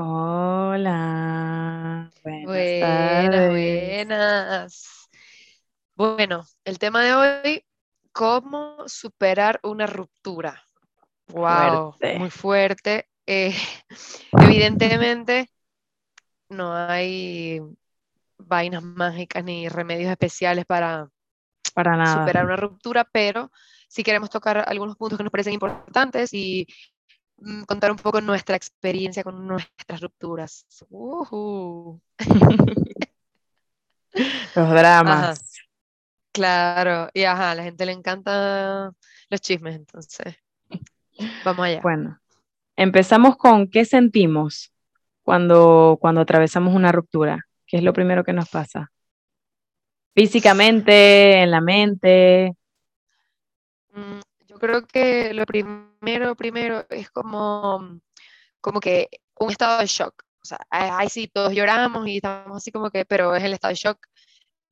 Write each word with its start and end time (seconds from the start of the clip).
Hola, 0.00 0.94
buenas 2.22 2.74
Buenas, 2.76 2.78
tardes. 2.78 3.98
buenas. 4.08 5.08
Bueno, 5.96 6.44
el 6.64 6.78
tema 6.78 7.04
de 7.04 7.14
hoy, 7.14 7.64
¿cómo 8.12 8.84
superar 8.88 9.60
una 9.62 9.86
ruptura? 9.86 10.64
Wow, 11.28 11.96
Fuerte. 11.98 12.12
muy 12.12 12.30
fuerte. 12.30 13.08
Eh, 13.26 13.54
evidentemente, 14.38 15.50
no 16.48 16.74
hay 16.74 17.60
vainas 18.38 18.82
mágicas 18.82 19.44
ni 19.44 19.68
remedios 19.68 20.10
especiales 20.10 20.64
para 20.66 21.10
Para 21.74 21.96
nada. 21.96 22.28
superar 22.28 22.44
una 22.46 22.56
ruptura, 22.56 23.04
pero 23.12 23.50
sí 23.88 24.02
queremos 24.02 24.30
tocar 24.30 24.64
algunos 24.68 24.96
puntos 24.96 25.18
que 25.18 25.24
nos 25.24 25.32
parecen 25.32 25.54
importantes 25.54 26.32
y 26.34 26.66
contar 27.66 27.90
un 27.90 27.96
poco 27.98 28.20
nuestra 28.20 28.56
experiencia 28.56 29.22
con 29.22 29.46
nuestras 29.46 30.00
rupturas. 30.00 30.66
Los 34.54 34.56
Ajá. 34.56 34.74
dramas. 34.74 35.40
Claro, 36.32 37.08
y 37.14 37.24
ajá, 37.24 37.50
a 37.50 37.54
la 37.54 37.62
gente 37.64 37.84
le 37.86 37.92
encantan 37.92 38.94
los 39.28 39.40
chismes, 39.40 39.74
entonces, 39.74 40.36
vamos 41.44 41.66
allá. 41.66 41.80
Bueno, 41.82 42.20
empezamos 42.76 43.36
con 43.36 43.68
qué 43.68 43.84
sentimos 43.84 44.72
cuando, 45.22 45.98
cuando 46.00 46.20
atravesamos 46.20 46.74
una 46.74 46.92
ruptura. 46.92 47.44
¿Qué 47.66 47.78
es 47.78 47.82
lo 47.82 47.92
primero 47.92 48.24
que 48.24 48.32
nos 48.32 48.48
pasa? 48.48 48.90
Físicamente, 50.14 51.42
en 51.42 51.50
la 51.50 51.60
mente. 51.60 52.52
Mm, 53.92 54.20
Yo 54.46 54.58
creo 54.58 54.86
que 54.86 55.34
lo 55.34 55.44
primero, 55.44 55.87
primero 56.36 56.86
es 56.90 57.10
como, 57.10 58.00
como 58.60 58.80
que 58.80 59.08
un 59.40 59.50
estado 59.50 59.80
de 59.80 59.86
shock. 59.86 60.24
O 60.42 60.46
sea, 60.46 60.60
ahí 60.70 61.08
sí, 61.10 61.28
todos 61.28 61.52
lloramos 61.54 62.06
y 62.08 62.16
estamos 62.18 62.56
así 62.58 62.72
como 62.72 62.90
que, 62.90 63.04
pero 63.04 63.34
es 63.36 63.44
el 63.44 63.54
estado 63.54 63.70
de 63.72 63.76
shock, 63.76 63.98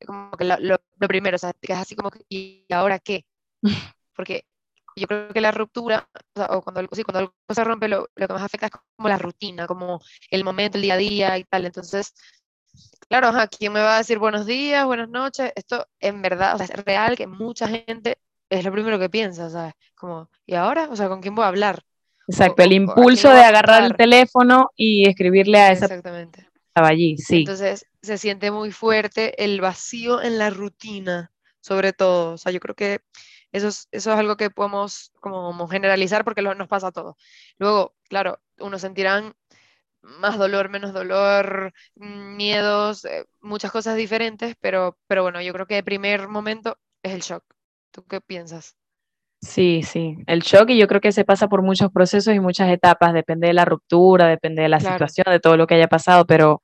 como 0.07 0.33
que 0.33 0.45
lo, 0.45 0.57
lo- 0.61 0.79
lo 0.99 1.09
primero, 1.09 1.37
o 1.37 1.39
sea, 1.39 1.53
es 1.61 1.71
así 1.79 1.97
como 1.97 2.11
que, 2.11 2.21
¿y 2.29 2.67
ahora 2.73 2.99
qué? 3.01 3.27
Porque 4.17 4.47
yo 4.97 5.07
creo 5.09 5.31
que 5.33 5.41
la 5.43 5.53
ruptura, 5.53 6.09
o, 6.15 6.41
sea, 6.41 6.47
o 6.51 6.63
cuando, 6.63 6.81
algo- 6.81 6.95
sí, 6.97 7.05
cuando 7.05 7.21
algo 7.21 7.35
se 7.55 7.65
rompe, 7.65 7.89
lo, 7.89 8.09
lo 8.17 8.29
que 8.29 8.35
más 8.35 8.43
afecta 8.43 8.67
es 8.67 8.73
como 8.97 9.09
la 9.09 9.19
rutina, 9.19 9.67
como 9.69 10.01
el 10.31 10.45
momento, 10.45 10.79
el 10.79 10.83
día 10.83 10.95
a 10.95 10.97
día 10.99 11.39
y 11.39 11.45
tal. 11.45 11.67
Entonces, 11.67 12.15
Claro, 13.09 13.29
ajá, 13.29 13.47
¿quién 13.49 13.73
me 13.73 13.81
va 13.81 13.95
a 13.97 13.99
decir 13.99 14.19
buenos 14.19 14.47
días, 14.47 14.85
buenas 14.87 15.09
noches? 15.09 15.53
Esto 15.57 15.87
en 16.01 16.23
verdad, 16.23 16.55
o 16.55 16.59
sea, 16.59 16.67
es 16.67 16.85
real 16.85 17.17
que 17.17 17.27
mucha 17.27 17.69
gente 17.69 18.19
es 18.51 18.65
lo 18.65 18.73
primero 18.73 18.99
que 18.99 19.11
piensa, 19.11 19.51
¿sabes? 19.51 19.75
Como, 19.95 20.31
¿y 20.47 20.55
ahora? 20.55 20.89
O 20.91 20.97
sea, 20.97 21.09
¿con 21.09 21.21
quién 21.21 21.35
voy 21.35 21.45
a 21.45 21.49
hablar? 21.49 21.83
Exacto, 22.29 22.63
el 22.63 22.73
o- 22.89 22.93
o 22.93 22.93
¿a 22.93 22.95
quién 22.95 23.15
le 23.15 23.15
impulso 23.15 23.29
de 23.31 23.41
agarrar 23.41 23.85
el 23.85 23.97
teléfono 23.97 24.71
y 24.77 25.09
escribirle 25.09 25.59
a 25.59 25.73
esa 25.73 25.89
persona 25.89 25.97
Exactamente. 25.97 26.41
que 26.43 26.59
estaba 26.69 26.89
allí. 26.89 27.17
Sí, 27.19 27.37
Entonces 27.39 27.87
se 28.03 28.19
siente 28.19 28.51
muy 28.51 28.73
fuerte 28.73 29.43
el 29.45 29.61
vacío 29.61 30.23
en 30.23 30.39
la 30.39 30.51
rutina, 30.51 31.33
sobre 31.61 31.93
todo. 31.93 32.35
O 32.35 32.39
sea, 32.39 32.53
yo 32.53 32.61
creo 32.61 32.75
que 32.75 33.01
eso 33.53 33.69
es, 33.69 33.89
eso 33.93 34.13
es 34.13 34.19
algo 34.19 34.37
que 34.37 34.51
podemos 34.51 35.13
como, 35.21 35.67
generalizar 35.69 36.25
porque 36.25 36.43
lo- 36.43 36.55
nos 36.55 36.69
pasa 36.69 36.89
a 36.89 36.93
todos. 36.93 37.17
Luego, 37.59 37.95
claro, 38.09 38.41
unos 38.59 38.81
sentirán 38.81 39.35
más 40.03 40.39
dolor, 40.39 40.69
menos 40.69 40.93
dolor, 40.93 41.73
miedos, 41.97 43.05
eh, 43.05 43.27
muchas 43.41 43.73
cosas 43.73 43.97
diferentes, 43.97 44.55
pero, 44.61 44.99
pero 45.09 45.23
bueno, 45.23 45.43
yo 45.43 45.53
creo 45.53 45.67
que 45.67 45.79
el 45.79 45.85
primer 45.85 46.29
momento 46.29 46.79
es 47.03 47.13
el 47.15 47.21
shock. 47.23 47.45
¿Tú 47.97 48.05
qué 48.05 48.21
piensas? 48.21 48.77
sí, 49.41 49.83
sí. 49.83 50.17
El 50.27 50.41
shock 50.41 50.69
y 50.71 50.77
yo 50.79 50.87
creo 50.87 51.01
que 51.01 51.13
se 51.13 51.25
pasa 51.25 51.49
por 51.49 51.63
muchos 51.63 51.91
procesos 51.91 52.35
y 52.35 52.41
muchas 52.41 52.69
etapas. 52.69 53.15
Depende 53.15 53.47
de 53.47 53.55
la 53.55 53.65
ruptura, 53.65 54.27
depende 54.29 54.61
de 54.63 54.69
la 54.69 54.79
Claro. 54.79 54.95
situación, 54.95 55.25
de 55.33 55.41
todo 55.41 55.57
lo 55.57 55.67
que 55.67 55.77
haya 55.77 55.89
pasado, 55.89 56.27
pero 56.27 56.61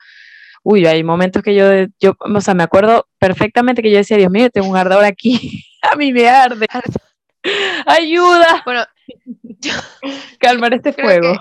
Uy, 0.63 0.87
hay 0.87 1.03
momentos 1.03 1.43
que 1.43 1.55
yo, 1.55 1.65
yo, 1.99 2.13
o 2.21 2.41
sea, 2.43 2.53
me 2.55 2.63
acuerdo 2.63 3.09
perfectamente 3.19 3.83
que 3.83 3.91
yo 3.91 3.97
decía, 3.97 4.17
Dios 4.19 4.31
mío, 4.31 4.49
tengo 4.51 4.69
un 4.69 4.77
ardor 4.77 5.05
aquí, 5.05 5.65
a 5.83 5.97
mí 5.97 6.13
me 6.13 6.29
arde, 6.29 6.67
ayuda, 7.87 8.63
Bueno, 8.65 8.85
yo, 9.43 9.73
calmar 10.39 10.75
este 10.75 10.93
fuego. 10.93 11.33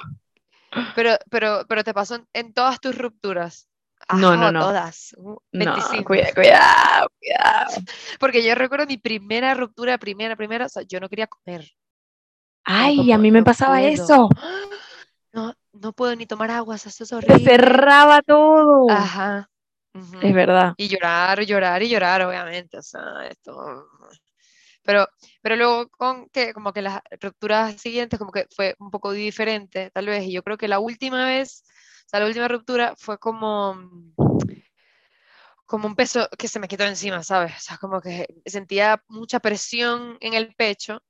que, 0.72 0.81
pero, 0.96 1.18
pero, 1.30 1.66
pero 1.68 1.84
te 1.84 1.94
pasó 1.94 2.16
en, 2.16 2.28
en 2.34 2.53
todas 2.53 2.80
tus 2.80 2.97
rupturas. 2.97 3.68
No, 4.09 4.35
no, 4.35 4.51
no, 4.51 4.59
todas. 4.59 5.13
uh, 5.17 5.38
no, 5.53 5.66
25. 5.66 6.03
cuidado, 6.06 6.34
cuidado, 6.35 7.09
cuidado. 7.19 7.72
Porque 8.19 8.44
yo 8.44 8.56
recuerdo 8.56 8.85
mi 8.85 8.97
primera 8.97 9.53
ruptura, 9.53 9.97
primera, 9.97 10.35
primera, 10.35 10.66
o 10.66 10.69
sea, 10.69 10.84
yo 10.84 11.00
no 11.00 11.09
quería 11.09 11.28
comer. 11.28 11.66
Ay, 12.63 13.12
a 13.12 13.13
como, 13.13 13.23
mí 13.23 13.31
me 13.31 13.39
no 13.39 13.45
pasaba 13.45 13.79
puedo. 13.79 13.94
eso, 13.94 14.29
No, 15.34 15.53
no 15.72 15.94
puedo 15.94 16.13
ni 16.16 16.25
tomar 16.25 16.51
agua, 16.51 16.75
o 16.75 16.78
sea, 16.78 16.89
eso 16.89 17.06
es 17.06 17.13
horrible. 17.13 17.45
cerraba 17.45 18.22
todo, 18.22 18.89
Ajá. 18.89 19.50
es 19.94 20.01
ujú. 20.01 20.33
verdad. 20.33 20.73
Y 20.78 20.89
llorar, 20.89 21.41
llorar 21.45 21.81
y 21.83 21.89
llorar, 21.89 22.22
obviamente. 22.23 22.78
O 22.78 22.81
sea, 22.81 23.01
esto. 23.29 23.88
Pero, 24.83 25.07
pero 25.41 25.56
luego 25.56 25.89
con 25.89 26.28
que 26.29 26.53
como 26.53 26.73
que 26.73 26.81
las 26.81 27.00
rupturas 27.22 27.79
siguientes 27.79 28.18
como 28.19 28.31
que 28.31 28.47
fue 28.56 28.75
un 28.79 28.89
poco 28.91 29.12
diferente, 29.12 29.91
tal 29.91 30.07
vez. 30.07 30.23
Y 30.25 30.33
yo 30.33 30.44
creo 30.44 30.57
que 30.57 30.68
la 30.68 30.79
última 30.79 31.25
vez, 31.25 31.63
sea, 32.11 32.19
la 32.19 32.25
última 32.27 32.47
ruptura 32.49 32.94
fue 32.97 33.17
como, 33.17 33.77
como 35.66 35.88
un 35.88 35.95
peso 35.95 36.27
que 36.38 36.47
se 36.49 36.59
me 36.59 36.67
quitó 36.67 36.83
encima, 36.83 37.23
¿sabes? 37.23 37.53
O 37.55 37.59
sea, 37.59 37.77
como 37.77 38.01
que 38.01 38.27
sentía 38.45 39.01
mucha 39.07 39.39
presión 39.39 40.17
en 40.19 40.33
el 40.33 40.53
pecho, 40.55 41.01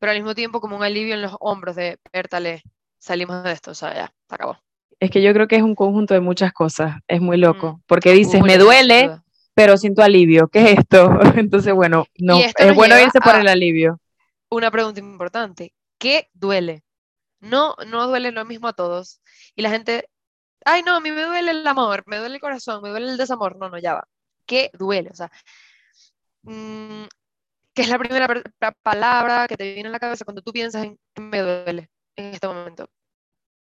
pero 0.00 0.10
al 0.10 0.18
mismo 0.18 0.34
tiempo 0.34 0.60
como 0.60 0.76
un 0.76 0.82
alivio 0.82 1.14
en 1.14 1.22
los 1.22 1.36
hombros 1.40 1.76
de, 1.76 1.98
Bertale, 2.12 2.62
salimos 2.98 3.44
de 3.44 3.52
esto, 3.52 3.70
o 3.70 3.74
sea, 3.74 3.94
ya, 3.94 4.12
se 4.28 4.34
acabó. 4.34 4.58
Es 4.98 5.12
que 5.12 5.22
yo 5.22 5.32
creo 5.32 5.46
que 5.46 5.54
es 5.54 5.62
un 5.62 5.76
conjunto 5.76 6.14
de 6.14 6.20
muchas 6.20 6.52
cosas, 6.52 6.96
es 7.06 7.20
muy 7.20 7.36
Mm, 7.36 7.42
loco, 7.42 7.80
porque 7.86 8.12
dices, 8.12 8.42
me 8.42 8.58
duele, 8.58 9.04
duda. 9.04 9.24
pero 9.54 9.76
siento 9.76 10.02
alivio, 10.02 10.48
¿qué 10.48 10.72
es 10.72 10.78
esto? 10.80 11.08
Entonces, 11.36 11.72
Mm. 11.72 11.76
bueno, 11.76 12.06
no, 12.18 12.40
es 12.40 12.74
bueno 12.74 12.98
irse 12.98 13.20
por 13.20 13.36
el 13.36 13.46
alivio. 13.46 14.00
una 14.50 14.70
pregunta 14.72 14.98
importante. 14.98 15.72
¿Qué 15.98 16.28
duele? 16.32 16.82
No, 17.40 17.76
no 17.86 18.08
duele 18.08 18.32
lo 18.32 18.44
mismo 18.44 18.66
a 18.68 18.72
todos. 18.72 19.20
Y 19.54 19.62
la 19.62 19.70
gente, 19.70 20.08
ay, 20.64 20.82
no, 20.82 20.96
a 20.96 21.00
mí 21.00 21.10
me 21.10 21.22
duele 21.22 21.50
el 21.52 21.66
amor, 21.66 22.02
me 22.06 22.18
duele 22.18 22.36
el 22.36 22.40
corazón, 22.40 22.82
me 22.82 22.90
duele 22.90 23.10
el 23.10 23.16
desamor. 23.16 23.56
No, 23.56 23.68
no, 23.68 23.78
ya 23.78 23.94
va. 23.94 24.08
¿Qué 24.46 24.70
duele? 24.74 25.10
O 25.10 25.14
sea, 25.14 25.30
mm, 26.42 27.04
¿qué 27.74 27.82
es 27.82 27.88
la 27.88 27.98
primera 27.98 28.28
palabra 28.82 29.46
que 29.48 29.56
te 29.56 29.74
viene 29.74 29.88
a 29.88 29.92
la 29.92 29.98
cabeza 30.00 30.24
cuando 30.24 30.42
tú 30.42 30.52
piensas 30.52 30.84
en 30.84 30.98
"¿Qué 31.14 31.22
me 31.22 31.40
duele 31.40 31.90
en 32.16 32.34
este 32.34 32.46
momento? 32.48 32.88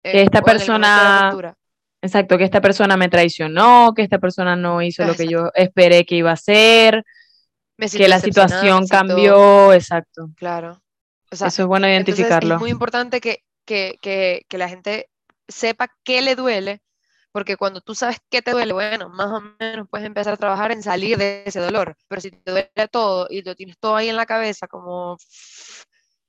Que 0.03 0.11
Eh, 0.11 0.23
esta 0.23 0.39
o 0.39 0.43
de 0.43 0.47
la 0.47 0.53
persona. 0.59 1.55
Exacto, 2.01 2.39
que 2.39 2.45
esta 2.45 2.61
persona 2.61 2.97
me 2.97 3.09
traicionó, 3.09 3.93
que 3.95 4.03
esta 4.03 4.19
persona 4.19 4.55
no 4.55 4.81
hizo 4.83 5.05
lo 5.05 5.15
que 5.17 5.27
yo 5.27 5.51
esperé 5.55 6.05
que 6.07 6.15
iba 6.15 6.31
a 6.31 6.35
hacer, 6.35 7.05
que 7.77 8.07
la 8.09 8.21
situación 8.21 8.87
cambió, 8.87 9.73
exacto. 9.73 10.29
claro. 10.37 10.81
O 11.31 11.37
sea, 11.37 11.49
Eso 11.49 11.63
es 11.63 11.69
bueno 11.69 11.87
entonces 11.89 12.15
es 12.15 12.19
identificarlo. 12.21 12.59
muy 12.61 12.71
importante 12.71 13.21
que, 13.21 13.43
que, 13.67 13.99
que, 14.01 14.47
que 14.49 14.59
la 14.59 14.69
gente 14.69 15.11
sepa 15.49 15.89
qué 16.05 16.23
le 16.23 16.37
duele 16.37 16.83
Porque 17.33 17.57
cuando 17.57 17.81
tú 17.81 17.95
sabes 17.95 18.19
qué 18.31 18.43
te 18.43 18.53
duele, 18.53 18.73
bueno, 18.75 19.11
más 19.11 19.29
o 19.33 19.41
menos 19.61 19.89
puedes 19.91 20.07
empezar 20.07 20.35
a 20.35 20.39
trabajar 20.39 20.73
en 20.73 20.83
salir 20.83 21.19
de 21.19 21.45
ese 21.47 21.61
dolor. 21.61 21.97
Pero 22.09 22.21
si 22.23 22.31
te 22.33 22.51
duele 22.51 22.89
todo 22.91 23.29
y 23.31 23.43
lo 23.43 23.55
tienes 23.57 23.79
todo 23.79 23.97
ahí 23.97 24.09
en 24.09 24.17
la 24.17 24.27
cabeza, 24.27 24.69
como, 24.69 25.19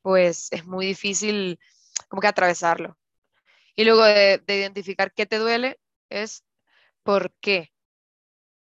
pues 0.01 0.47
es 0.51 0.65
muy 0.65 0.85
difícil 0.87 1.59
como 2.09 2.21
que 2.21 2.27
atravesarlo. 2.27 2.97
Y 3.75 3.85
luego 3.85 4.03
de, 4.03 4.39
de 4.45 4.57
identificar 4.57 5.13
qué 5.13 5.25
te 5.25 5.37
duele, 5.39 5.79
es 6.09 6.43
por 7.03 7.33
qué. 7.41 7.71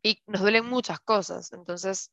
Y 0.03 0.21
nos 0.27 0.41
duelen 0.41 0.65
muchas 0.65 0.99
cosas. 0.99 1.53
Entonces, 1.53 2.11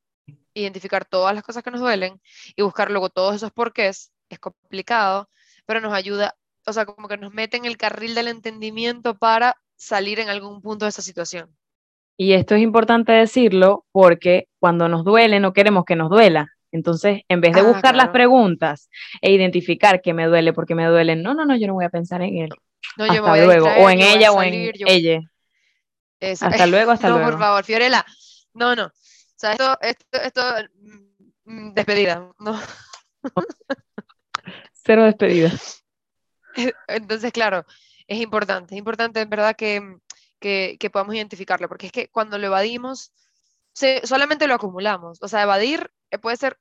identificar 0.54 1.04
todas 1.04 1.34
las 1.34 1.44
cosas 1.44 1.62
que 1.62 1.70
nos 1.70 1.80
duelen 1.80 2.20
y 2.56 2.62
buscar 2.62 2.90
luego 2.90 3.10
todos 3.10 3.36
esos 3.36 3.52
porqués 3.52 4.12
es 4.28 4.38
complicado, 4.40 5.30
pero 5.66 5.80
nos 5.80 5.92
ayuda, 5.94 6.36
o 6.66 6.72
sea, 6.72 6.86
como 6.86 7.08
que 7.08 7.16
nos 7.16 7.32
mete 7.32 7.56
en 7.56 7.64
el 7.64 7.76
carril 7.76 8.14
del 8.14 8.28
entendimiento 8.28 9.14
para 9.16 9.56
salir 9.76 10.20
en 10.20 10.28
algún 10.28 10.60
punto 10.60 10.84
de 10.84 10.90
esa 10.90 11.02
situación. 11.02 11.54
Y 12.16 12.32
esto 12.34 12.54
es 12.54 12.60
importante 12.62 13.12
decirlo 13.12 13.86
porque 13.92 14.48
cuando 14.58 14.88
nos 14.88 15.04
duele 15.04 15.40
no 15.40 15.52
queremos 15.52 15.84
que 15.84 15.96
nos 15.96 16.10
duela. 16.10 16.48
Entonces, 16.72 17.22
en 17.28 17.40
vez 17.40 17.52
de 17.54 17.60
Ah, 17.60 17.64
buscar 17.64 17.96
las 17.96 18.10
preguntas 18.10 18.88
e 19.20 19.32
identificar 19.32 20.00
qué 20.02 20.14
me 20.14 20.26
duele, 20.26 20.52
porque 20.52 20.74
me 20.74 20.86
duele, 20.86 21.16
no, 21.16 21.34
no, 21.34 21.44
no, 21.44 21.56
yo 21.56 21.66
no 21.66 21.74
voy 21.74 21.84
a 21.84 21.88
pensar 21.90 22.22
en 22.22 22.36
él. 22.36 22.48
No, 22.96 23.06
yo 23.06 23.12
me 23.12 23.18
Hasta 23.18 23.30
voy 23.30 23.40
a 23.40 23.44
luego. 23.44 23.66
O 23.66 23.68
distraer, 23.70 23.90
en 23.90 23.98
voy 23.98 24.06
a 24.06 24.14
ella 24.14 24.32
o 24.32 24.42
en 24.42 24.72
yo... 24.74 24.86
ella. 24.86 25.20
Hasta 26.20 26.66
luego, 26.66 26.90
hasta 26.92 27.08
No, 27.08 27.14
por 27.14 27.22
luego. 27.24 27.38
favor, 27.38 27.64
Fiorella. 27.64 28.04
No, 28.54 28.76
no. 28.76 28.84
O 28.86 28.92
sea, 29.36 29.52
esto, 29.52 29.78
esto, 29.80 30.20
esto, 30.22 30.42
mm, 31.44 31.72
despedida. 31.72 32.30
No. 32.38 32.60
Cero 34.72 35.04
despedida. 35.04 35.50
Entonces, 36.88 37.32
claro, 37.32 37.64
es 38.06 38.20
importante, 38.20 38.74
es 38.74 38.78
importante 38.78 39.20
en 39.20 39.30
verdad 39.30 39.56
que, 39.56 39.96
que, 40.40 40.76
que 40.78 40.90
podamos 40.90 41.14
identificarlo, 41.14 41.68
porque 41.68 41.86
es 41.86 41.92
que 41.92 42.08
cuando 42.08 42.38
lo 42.38 42.46
evadimos, 42.46 43.12
se- 43.74 44.06
solamente 44.06 44.46
lo 44.48 44.54
acumulamos. 44.54 45.18
O 45.22 45.28
sea, 45.28 45.42
evadir 45.44 45.90
eh, 46.10 46.18
puede 46.18 46.36
ser 46.36 46.58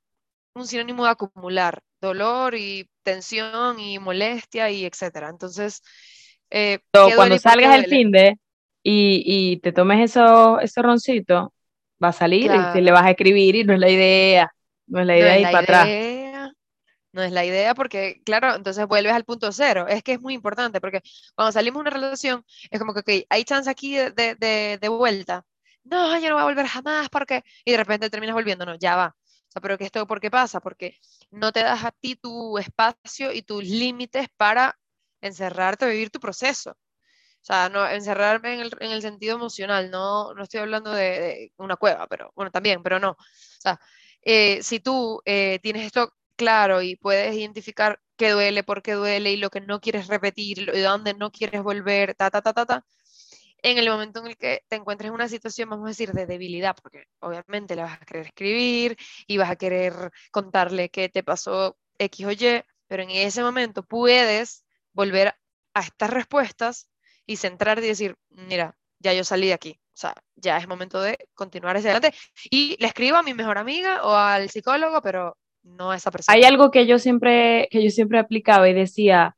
un 0.54 0.66
sinónimo 0.66 1.04
de 1.04 1.10
acumular 1.12 1.82
dolor 2.00 2.54
y 2.56 2.90
tensión 3.04 3.80
y 3.80 3.98
molestia 4.00 4.70
y 4.70 4.84
etcétera. 4.86 5.28
Entonces, 5.30 5.82
Eh, 6.50 6.80
Pero 6.92 7.12
¿qué 7.12 7.14
cuando 7.14 7.38
salgas 7.38 7.74
el 7.74 7.86
fin 7.86 8.10
de 8.10 8.36
y, 8.82 9.22
y 9.26 9.60
te 9.60 9.72
tomes 9.72 10.00
esos 10.10 10.60
esos 10.62 10.84
roncitos, 10.84 11.48
va 12.02 12.08
a 12.08 12.12
salir 12.12 12.54
y 12.54 12.68
te 12.68 12.80
le 12.80 12.92
vas 12.92 13.04
a 13.04 13.10
escribir 13.10 13.54
y 13.56 13.64
no 13.64 13.74
es 13.74 13.80
la 13.80 13.90
idea, 13.90 14.50
no 14.86 15.00
es 15.00 15.06
la 15.06 15.18
no 15.18 15.26
idea 15.26 15.36
es 15.36 15.38
ir 15.38 15.50
la 15.50 15.50
para 15.50 15.62
atrás. 15.62 15.90
No 17.12 17.22
es 17.22 17.32
la 17.32 17.44
idea 17.44 17.74
porque, 17.74 18.22
claro, 18.24 18.54
entonces 18.54 18.86
vuelves 18.86 19.12
al 19.12 19.24
punto 19.24 19.52
cero. 19.52 19.86
Es 19.88 20.02
que 20.02 20.12
es 20.14 20.20
muy 20.20 20.34
importante 20.34 20.80
porque 20.80 21.02
cuando 21.34 21.52
salimos 21.52 21.78
de 21.78 21.82
una 21.82 21.90
relación 21.90 22.44
es 22.70 22.78
como 22.80 22.94
que, 22.94 23.00
ok, 23.00 23.26
hay 23.30 23.44
chance 23.44 23.68
aquí 23.70 23.96
de, 23.96 24.10
de- 24.36 24.78
de 24.80 24.88
vuelta. 24.88 25.44
No, 25.84 26.18
yo 26.18 26.28
no 26.28 26.34
voy 26.34 26.42
a 26.42 26.44
volver 26.46 26.66
jamás 26.66 27.08
porque... 27.08 27.42
Y 27.64 27.72
de 27.72 27.76
repente 27.78 28.10
terminas 28.10 28.34
volviendo, 28.34 28.64
no, 28.66 28.76
ya 28.76 28.96
va. 28.96 29.16
O 29.48 29.50
sea, 29.52 29.60
pero 29.62 29.76
que 29.78 29.84
esto, 29.84 30.06
¿por 30.06 30.20
qué 30.20 30.30
pasa? 30.30 30.60
Porque 30.60 30.96
no 31.30 31.52
te 31.52 31.60
das 31.62 31.84
a 31.84 31.90
ti 31.92 32.16
tu 32.16 32.58
espacio 32.58 33.32
y 33.32 33.42
tus 33.42 33.64
límites 33.64 34.28
para 34.36 34.78
encerrarte 35.20 35.84
a 35.86 35.88
vivir 35.88 36.10
tu 36.10 36.20
proceso. 36.20 36.72
O 36.72 37.44
sea, 37.44 37.68
no 37.70 37.86
encerrarme 37.88 38.54
en 38.54 38.60
el, 38.60 38.70
en 38.80 38.90
el 38.92 39.02
sentido 39.02 39.36
emocional, 39.36 39.90
no, 39.90 40.34
no 40.34 40.42
estoy 40.42 40.60
hablando 40.60 40.92
de, 40.92 41.08
de 41.10 41.52
una 41.58 41.76
cueva, 41.76 42.06
pero 42.06 42.32
bueno, 42.36 42.50
también, 42.50 42.82
pero 42.82 42.98
no. 43.00 43.12
O 43.12 43.16
sea, 43.60 43.80
eh, 44.22 44.62
si 44.62 44.80
tú 44.80 45.22
eh, 45.24 45.58
tienes 45.62 45.86
esto 45.86 46.12
claro 46.40 46.80
y 46.80 46.96
puedes 46.96 47.34
identificar 47.36 48.00
qué 48.16 48.30
duele, 48.30 48.62
por 48.64 48.82
qué 48.82 48.92
duele 48.94 49.32
y 49.32 49.36
lo 49.36 49.50
que 49.50 49.60
no 49.60 49.78
quieres 49.78 50.06
repetir 50.08 50.70
y 50.74 50.80
dónde 50.80 51.12
no 51.12 51.30
quieres 51.30 51.62
volver, 51.62 52.14
ta, 52.14 52.30
ta, 52.30 52.40
ta, 52.40 52.54
ta, 52.54 52.64
ta, 52.64 52.84
en 53.62 53.76
el 53.76 53.90
momento 53.90 54.20
en 54.20 54.28
el 54.28 54.36
que 54.38 54.62
te 54.68 54.76
encuentres 54.76 55.08
en 55.08 55.14
una 55.14 55.28
situación, 55.28 55.68
vamos 55.68 55.84
a 55.86 55.88
decir, 55.90 56.12
de 56.12 56.24
debilidad, 56.24 56.74
porque 56.82 57.04
obviamente 57.20 57.76
le 57.76 57.82
vas 57.82 58.00
a 58.00 58.06
querer 58.06 58.26
escribir 58.26 58.96
y 59.26 59.36
vas 59.36 59.50
a 59.50 59.56
querer 59.56 60.10
contarle 60.30 60.88
qué 60.88 61.10
te 61.10 61.22
pasó 61.22 61.76
X 61.98 62.26
o 62.26 62.30
Y, 62.32 62.64
pero 62.88 63.02
en 63.02 63.10
ese 63.10 63.42
momento 63.42 63.82
puedes 63.82 64.64
volver 64.94 65.34
a 65.74 65.80
estas 65.80 66.08
respuestas 66.08 66.88
y 67.26 67.36
centrarte 67.36 67.84
y 67.84 67.90
decir, 67.90 68.16
mira, 68.30 68.78
ya 68.98 69.12
yo 69.12 69.24
salí 69.24 69.48
de 69.48 69.54
aquí, 69.54 69.78
o 69.94 69.98
sea, 70.00 70.14
ya 70.36 70.56
es 70.56 70.66
momento 70.66 71.02
de 71.02 71.18
continuar 71.34 71.76
hacia 71.76 71.90
adelante. 71.90 72.16
Y 72.50 72.76
le 72.80 72.86
escribo 72.86 73.18
a 73.18 73.22
mi 73.22 73.34
mejor 73.34 73.58
amiga 73.58 74.02
o 74.04 74.14
al 74.14 74.48
psicólogo, 74.48 75.02
pero 75.02 75.36
no 75.62 75.90
a 75.90 75.96
esa 75.96 76.10
Hay 76.10 76.12
persona. 76.12 76.48
algo 76.48 76.70
que 76.70 76.86
yo 76.86 76.98
siempre, 76.98 77.68
que 77.70 77.82
yo 77.82 77.90
siempre 77.90 78.18
aplicaba 78.18 78.68
y 78.68 78.74
decía, 78.74 79.36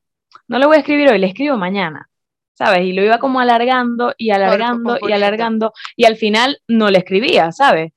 no 0.48 0.58
le 0.58 0.66
voy 0.66 0.76
a 0.76 0.80
escribir 0.80 1.08
hoy, 1.10 1.18
le 1.18 1.26
escribo 1.28 1.56
mañana, 1.56 2.08
¿sabes? 2.54 2.82
Y 2.84 2.92
lo 2.92 3.02
iba 3.02 3.18
como 3.18 3.40
alargando 3.40 4.14
y 4.16 4.30
alargando 4.30 4.98
y 5.00 5.12
alargando 5.12 5.72
y 5.96 6.04
al 6.04 6.16
final 6.16 6.58
no 6.68 6.90
le 6.90 6.98
escribía, 6.98 7.52
¿sabes? 7.52 7.92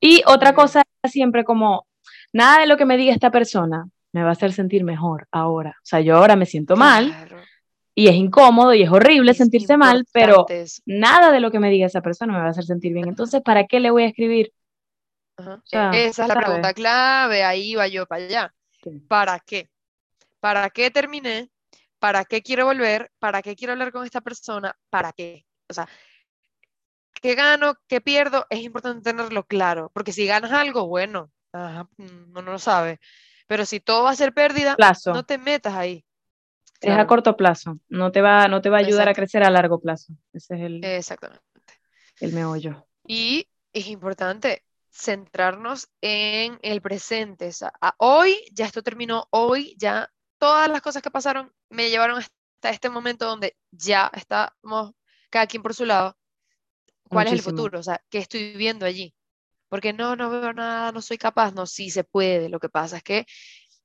Y 0.00 0.22
otra 0.26 0.54
cosa 0.54 0.82
siempre 1.04 1.44
como, 1.44 1.86
nada 2.32 2.60
de 2.60 2.66
lo 2.66 2.76
que 2.76 2.84
me 2.84 2.96
diga 2.96 3.12
esta 3.12 3.30
persona 3.30 3.86
me 4.12 4.22
va 4.22 4.30
a 4.30 4.32
hacer 4.32 4.52
sentir 4.52 4.84
mejor 4.84 5.28
ahora. 5.30 5.70
O 5.70 5.84
sea, 5.86 6.00
yo 6.00 6.16
ahora 6.16 6.36
me 6.36 6.46
siento 6.46 6.76
mal 6.76 7.08
Claro, 7.08 7.38
y 7.94 8.06
es 8.06 8.14
incómodo 8.14 8.74
y 8.74 8.82
es 8.82 8.90
horrible 8.90 9.32
es 9.32 9.38
sentirse 9.38 9.76
mal, 9.76 10.04
pero 10.12 10.46
eso. 10.48 10.82
nada 10.86 11.32
de 11.32 11.40
lo 11.40 11.50
que 11.50 11.58
me 11.58 11.68
diga 11.68 11.86
esa 11.86 12.00
persona 12.00 12.32
me 12.32 12.38
va 12.38 12.46
a 12.46 12.50
hacer 12.50 12.64
sentir 12.64 12.92
bien. 12.92 13.08
Entonces, 13.08 13.42
¿para 13.42 13.66
qué 13.66 13.80
le 13.80 13.90
voy 13.90 14.04
a 14.04 14.06
escribir? 14.06 14.52
Ajá. 15.38 15.62
Sea, 15.64 15.90
Esa 15.92 16.22
es 16.22 16.28
la 16.28 16.34
pregunta 16.34 16.74
clave, 16.74 17.44
ahí 17.44 17.74
va 17.74 17.86
yo 17.86 18.06
para 18.06 18.24
allá. 18.24 18.54
Sí. 18.82 18.90
¿Para 19.08 19.38
qué? 19.40 19.70
¿Para 20.40 20.68
qué 20.70 20.90
terminé? 20.90 21.50
¿Para 21.98 22.24
qué 22.24 22.42
quiero 22.42 22.66
volver? 22.66 23.10
¿Para 23.18 23.40
qué 23.42 23.56
quiero 23.56 23.72
hablar 23.72 23.92
con 23.92 24.04
esta 24.04 24.20
persona? 24.20 24.76
¿Para 24.90 25.12
qué? 25.12 25.46
O 25.68 25.74
sea, 25.74 25.88
¿qué 27.20 27.34
gano? 27.34 27.74
¿Qué 27.86 28.00
pierdo? 28.00 28.46
Es 28.50 28.60
importante 28.60 29.10
tenerlo 29.10 29.44
claro, 29.44 29.90
porque 29.94 30.12
si 30.12 30.26
ganas 30.26 30.52
algo, 30.52 30.86
bueno, 30.86 31.30
ajá, 31.52 31.88
mm, 31.96 32.30
uno 32.30 32.42
no 32.42 32.52
lo 32.52 32.58
sabe. 32.58 32.98
Pero 33.46 33.64
si 33.64 33.80
todo 33.80 34.04
va 34.04 34.10
a 34.10 34.16
ser 34.16 34.34
pérdida, 34.34 34.76
Plazo. 34.76 35.12
no 35.12 35.24
te 35.24 35.38
metas 35.38 35.74
ahí. 35.74 36.04
Es 36.80 36.96
a 36.96 37.06
corto 37.08 37.36
plazo, 37.36 37.80
no 37.88 38.12
te 38.12 38.20
va, 38.20 38.46
no 38.46 38.62
te 38.62 38.70
va 38.70 38.76
a 38.76 38.80
ayudar 38.80 39.08
a 39.08 39.14
crecer 39.14 39.42
a 39.42 39.50
largo 39.50 39.80
plazo. 39.80 40.12
Ese 40.32 40.54
es 40.54 40.60
el, 40.60 40.84
exactamente. 40.84 41.42
el 42.20 42.32
meollo. 42.32 42.86
Y 43.04 43.48
es 43.72 43.88
importante 43.88 44.62
centrarnos 44.90 45.88
en 46.00 46.58
el 46.62 46.80
presente. 46.80 47.48
O 47.48 47.52
sea, 47.52 47.72
a 47.80 47.94
hoy 47.98 48.36
ya 48.52 48.66
esto 48.66 48.82
terminó, 48.82 49.26
hoy 49.30 49.74
ya 49.78 50.10
todas 50.38 50.68
las 50.68 50.80
cosas 50.82 51.02
que 51.02 51.10
pasaron 51.10 51.52
me 51.70 51.90
llevaron 51.90 52.18
hasta 52.18 52.70
este 52.70 52.90
momento 52.90 53.26
donde 53.26 53.56
ya 53.70 54.10
estamos 54.14 54.92
cada 55.30 55.46
quien 55.46 55.62
por 55.62 55.74
su 55.74 55.84
lado. 55.84 56.16
¿Cuál 57.08 57.28
es 57.28 57.32
el 57.32 57.42
futuro? 57.42 57.78
O 57.78 57.82
sea, 57.82 58.02
¿qué 58.10 58.18
estoy 58.18 58.52
viviendo 58.52 58.84
allí? 58.84 59.14
Porque 59.68 59.92
no, 59.92 60.16
no 60.16 60.30
veo 60.30 60.52
nada, 60.52 60.92
no 60.92 61.00
soy 61.00 61.18
capaz. 61.18 61.52
No, 61.52 61.66
sí 61.66 61.90
se 61.90 62.04
puede. 62.04 62.48
Lo 62.48 62.60
que 62.60 62.68
pasa 62.68 62.98
es 62.98 63.02
que, 63.02 63.26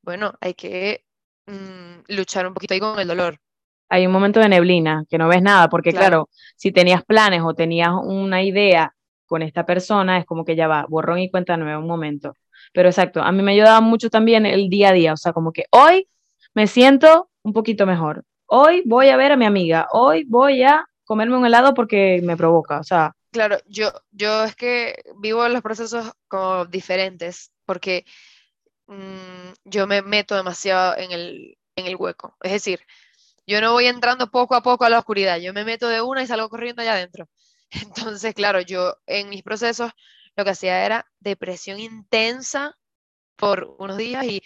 bueno, 0.02 0.34
hay 0.42 0.54
que 0.54 1.06
mm, 1.46 2.04
luchar 2.10 2.48
un 2.48 2.54
poquito 2.54 2.74
ahí 2.74 2.80
con 2.80 3.00
el 3.00 3.08
dolor. 3.08 3.40
Hay 3.90 4.06
un 4.06 4.12
momento 4.12 4.40
de 4.40 4.50
neblina, 4.50 5.06
que 5.10 5.18
no 5.18 5.28
ves 5.28 5.42
nada, 5.42 5.70
porque 5.70 5.92
Claro, 5.92 6.08
claro, 6.08 6.30
si 6.56 6.72
tenías 6.72 7.04
planes 7.06 7.42
o 7.46 7.54
tenías 7.54 7.92
una 7.94 8.44
idea 8.44 8.94
con 9.26 9.42
esta 9.42 9.66
persona, 9.66 10.18
es 10.18 10.26
como 10.26 10.46
que 10.46 10.56
ya 10.56 10.68
va, 10.68 10.86
borrón 10.88 11.20
y 11.20 11.30
cuenta 11.30 11.58
nueva, 11.58 11.80
un 11.80 11.88
momento. 11.88 12.36
Pero 12.74 12.90
exacto, 12.90 13.22
a 13.22 13.32
mí 13.32 13.42
me 13.42 13.54
ayudaba 13.54 13.82
mucho 13.82 14.10
también 14.10 14.46
el 14.46 14.70
día 14.70 14.90
a 14.90 14.94
día, 14.94 15.14
o 15.14 15.18
sea, 15.18 15.34
como 15.34 15.52
que 15.52 15.66
hoy 15.72 16.08
me 16.54 16.68
siento 16.68 17.30
un 17.44 17.54
poquito 17.54 17.86
mejor. 17.86 18.24
Hoy 18.46 18.84
voy 18.86 19.10
a 19.10 19.18
ver 19.18 19.32
a 19.32 19.38
mi 19.38 19.46
amiga, 19.46 19.88
hoy 19.92 20.26
voy 20.26 20.64
a 20.64 20.86
comerme 21.06 21.38
un 21.38 21.46
helado 21.46 21.74
porque 21.74 22.22
me 22.24 22.38
provoca, 22.38 22.80
o 22.80 22.84
sea, 22.84 23.16
claro, 23.34 23.58
yo, 23.68 23.92
yo 24.12 24.46
es 24.46 24.56
que 24.56 25.04
vivo 25.18 25.46
los 25.50 25.62
procesos 25.62 26.14
como 26.30 26.66
diferentes, 26.66 27.52
porque 27.66 28.06
mm, 28.88 29.52
yo 29.66 29.88
me 29.88 30.02
meto 30.02 30.36
demasiado 30.36 30.96
en 30.98 31.12
el, 31.12 31.58
en 31.76 31.88
el 31.88 31.98
hueco. 31.98 32.38
Es 32.42 32.54
decir, 32.54 32.80
yo 33.46 33.60
no 33.60 33.74
voy 33.74 33.88
entrando 33.88 34.32
poco 34.32 34.56
a 34.56 34.64
poco 34.64 34.86
a 34.86 34.90
la 34.90 35.00
oscuridad, 35.00 35.38
yo 35.40 35.54
me 35.54 35.66
meto 35.66 35.90
de 35.90 36.02
una 36.02 36.24
y 36.24 36.28
salgo 36.28 36.50
corriendo 36.50 36.82
allá 36.82 36.94
adentro. 36.94 37.28
Entonces, 37.82 38.34
claro, 38.34 38.62
yo 38.62 38.98
en 39.06 39.30
mis 39.30 39.44
procesos 39.44 39.92
lo 40.36 40.44
que 40.44 40.52
hacía 40.52 40.86
era 40.86 41.06
depresión 41.20 41.80
intensa 41.80 42.78
por 43.36 43.76
unos 43.80 43.98
días 43.98 44.26
y, 44.26 44.42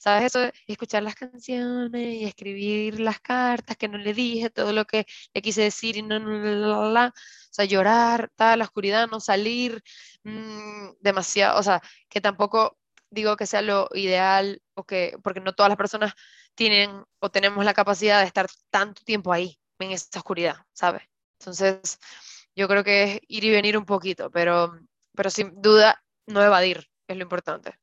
¿sabes? 0.00 0.26
Eso 0.26 0.50
escuchar 0.66 1.02
las 1.02 1.14
canciones 1.14 2.14
y 2.14 2.24
escribir 2.24 3.00
las 3.00 3.20
cartas 3.20 3.76
que 3.76 3.88
no 3.88 3.98
le 3.98 4.14
dije, 4.14 4.50
todo 4.50 4.72
lo 4.72 4.84
que 4.84 5.06
le 5.34 5.42
quise 5.42 5.62
decir 5.62 5.96
y 5.96 6.02
no, 6.02 6.18
no, 6.18 6.38
la, 6.38 6.90
la. 6.90 7.06
O 7.08 7.54
sea, 7.54 7.64
llorar, 7.66 8.30
tal, 8.36 8.60
la 8.60 8.64
oscuridad, 8.64 9.08
no 9.08 9.20
salir, 9.20 9.82
mm, 10.24 10.92
demasiado, 11.00 11.58
o 11.60 11.62
sea, 11.62 11.82
que 12.08 12.20
tampoco 12.20 12.78
digo 13.10 13.36
que 13.36 13.46
sea 13.46 13.62
lo 13.62 13.88
ideal, 13.94 14.62
o 14.74 14.84
que, 14.84 15.16
porque 15.22 15.40
no 15.40 15.52
todas 15.54 15.68
las 15.70 15.76
personas 15.76 16.14
tienen 16.54 17.04
o 17.20 17.30
tenemos 17.30 17.64
la 17.64 17.74
capacidad 17.74 18.20
de 18.20 18.26
estar 18.26 18.48
tanto 18.70 19.02
tiempo 19.04 19.32
ahí, 19.32 19.58
en 19.78 19.92
esa 19.92 20.18
oscuridad, 20.18 20.56
¿sabes? 20.72 21.02
Entonces, 21.38 21.98
yo 22.54 22.68
creo 22.68 22.84
que 22.84 23.02
es 23.04 23.20
ir 23.28 23.44
y 23.44 23.50
venir 23.50 23.76
un 23.78 23.84
poquito, 23.84 24.30
pero, 24.30 24.78
pero 25.14 25.30
sin 25.30 25.60
duda 25.60 26.02
no 26.26 26.42
evadir, 26.42 26.86
es 27.08 27.16
lo 27.16 27.22
importante. 27.22 27.74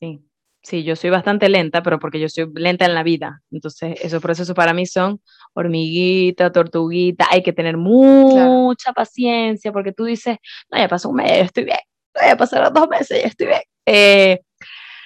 sí. 0.00 0.20
Sí, 0.66 0.82
yo 0.82 0.96
soy 0.96 1.10
bastante 1.10 1.50
lenta, 1.50 1.82
pero 1.82 1.98
porque 1.98 2.18
yo 2.18 2.26
soy 2.30 2.50
lenta 2.54 2.86
en 2.86 2.94
la 2.94 3.02
vida. 3.02 3.42
Entonces, 3.50 4.00
esos 4.00 4.22
procesos 4.22 4.56
para 4.56 4.72
mí 4.72 4.86
son 4.86 5.20
hormiguita, 5.52 6.50
tortuguita. 6.52 7.26
Hay 7.30 7.42
que 7.42 7.52
tener 7.52 7.74
Claro, 7.74 7.82
mucha 7.82 8.94
paciencia 8.94 9.72
porque 9.72 9.92
tú 9.92 10.04
dices, 10.06 10.38
no, 10.70 10.78
ya 10.78 10.88
pasó 10.88 11.10
un 11.10 11.16
mes, 11.16 11.32
estoy 11.32 11.64
bien. 11.64 11.80
No, 12.14 12.26
ya 12.26 12.36
pasaron 12.38 12.72
dos 12.72 12.88
meses, 12.88 13.20
ya 13.22 13.28
estoy 13.28 13.48
bien. 13.48 13.60
Eh, 13.84 14.40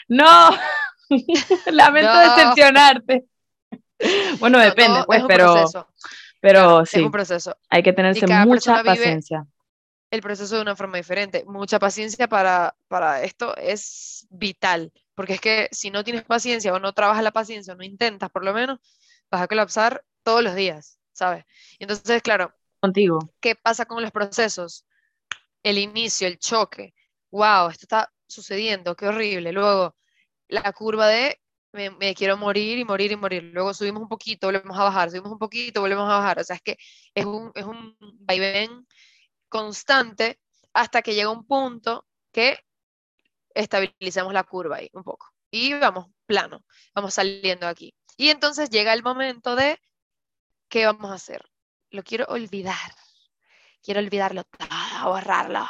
no, 0.07 0.50
lamento 1.73 2.12
no, 2.12 2.21
decepcionarte. 2.21 3.25
Bueno, 4.38 4.59
no, 4.59 4.64
depende, 4.64 5.00
pues, 5.07 5.25
pero, 5.26 5.54
proceso, 5.54 5.88
pero 6.40 6.83
es 6.83 6.90
sí, 6.90 7.00
un 7.00 7.11
proceso. 7.11 7.57
hay 7.68 7.83
que 7.83 7.92
tenerse 7.92 8.26
mucha 8.47 8.83
paciencia. 8.83 9.47
el 10.11 10.21
proceso 10.23 10.57
de 10.57 10.62
una 10.62 10.76
forma 10.76 10.97
diferente. 10.97 11.45
Mucha 11.47 11.78
paciencia 11.78 12.28
para, 12.28 12.75
para 12.88 13.23
esto 13.23 13.57
es 13.57 14.26
vital, 14.30 14.92
porque 15.14 15.35
es 15.35 15.40
que 15.40 15.68
si 15.73 15.90
no 15.90 16.04
tienes 16.04 16.25
paciencia 16.25 16.73
o 16.73 16.78
no 16.78 16.92
trabajas 16.92 17.23
la 17.23 17.33
paciencia 17.33 17.75
o 17.75 17.76
no 17.76 17.85
intentas 17.85 18.30
por 18.30 18.45
lo 18.45 18.52
menos, 18.52 18.78
vas 19.30 19.42
a 19.42 19.49
colapsar 19.49 20.04
todos 20.23 20.42
los 20.42 20.54
días, 20.54 20.99
¿sabes? 21.12 21.45
Entonces, 21.78 22.23
claro, 22.23 22.54
Contigo. 22.80 23.18
¿qué 23.40 23.54
pasa 23.57 23.87
con 23.87 24.02
los 24.02 24.11
procesos? 24.12 24.87
El 25.62 25.78
inicio, 25.78 26.28
el 26.28 26.38
choque, 26.38 26.95
wow, 27.30 27.68
esto 27.68 27.85
está 27.85 28.12
sucediendo, 28.26 28.95
qué 28.95 29.09
horrible. 29.09 29.52
Luego, 29.52 29.97
la 30.49 30.73
curva 30.73 31.09
de 31.09 31.40
me, 31.78 31.90
me 31.90 32.14
quiero 32.14 32.37
morir 32.37 32.78
y 32.78 32.85
morir 32.85 33.12
y 33.12 33.16
morir. 33.16 33.44
Luego 33.54 33.73
subimos 33.73 34.02
un 34.02 34.08
poquito, 34.08 34.49
volvemos 34.49 34.76
a 34.78 34.85
bajar, 34.85 35.11
subimos 35.11 35.32
un 35.32 35.38
poquito, 35.38 35.80
volvemos 35.80 36.11
a 36.11 36.18
bajar. 36.18 36.40
O 36.40 36.44
sea, 36.44 36.56
es 36.56 36.62
que 36.62 36.76
es 37.14 37.25
un, 37.25 37.52
es 37.54 37.64
un 37.64 37.97
vaivén 38.20 38.87
constante 39.49 40.40
hasta 40.75 41.02
que 41.02 41.14
llega 41.14 41.30
un 41.30 41.47
punto 41.47 42.06
que 42.32 42.58
estabilizamos 43.54 44.32
la 44.32 44.42
curva 44.44 44.76
ahí 44.76 44.90
un 44.92 45.04
poco. 45.04 45.28
Y 45.50 45.75
vamos 45.75 46.06
plano, 46.26 46.64
vamos 46.94 47.14
saliendo 47.14 47.66
aquí. 47.66 47.94
Y 48.16 48.30
entonces 48.30 48.70
llega 48.70 48.92
el 48.92 49.02
momento 49.02 49.54
de, 49.54 49.80
¿qué 50.68 50.85
vamos 50.87 51.11
a 51.11 51.14
hacer? 51.14 51.42
Lo 51.90 52.02
quiero 52.02 52.26
olvidar. 52.26 52.92
Quiero 53.82 54.00
olvidarlo 54.00 54.42
todo, 54.44 55.11
borrarlo. 55.12 55.66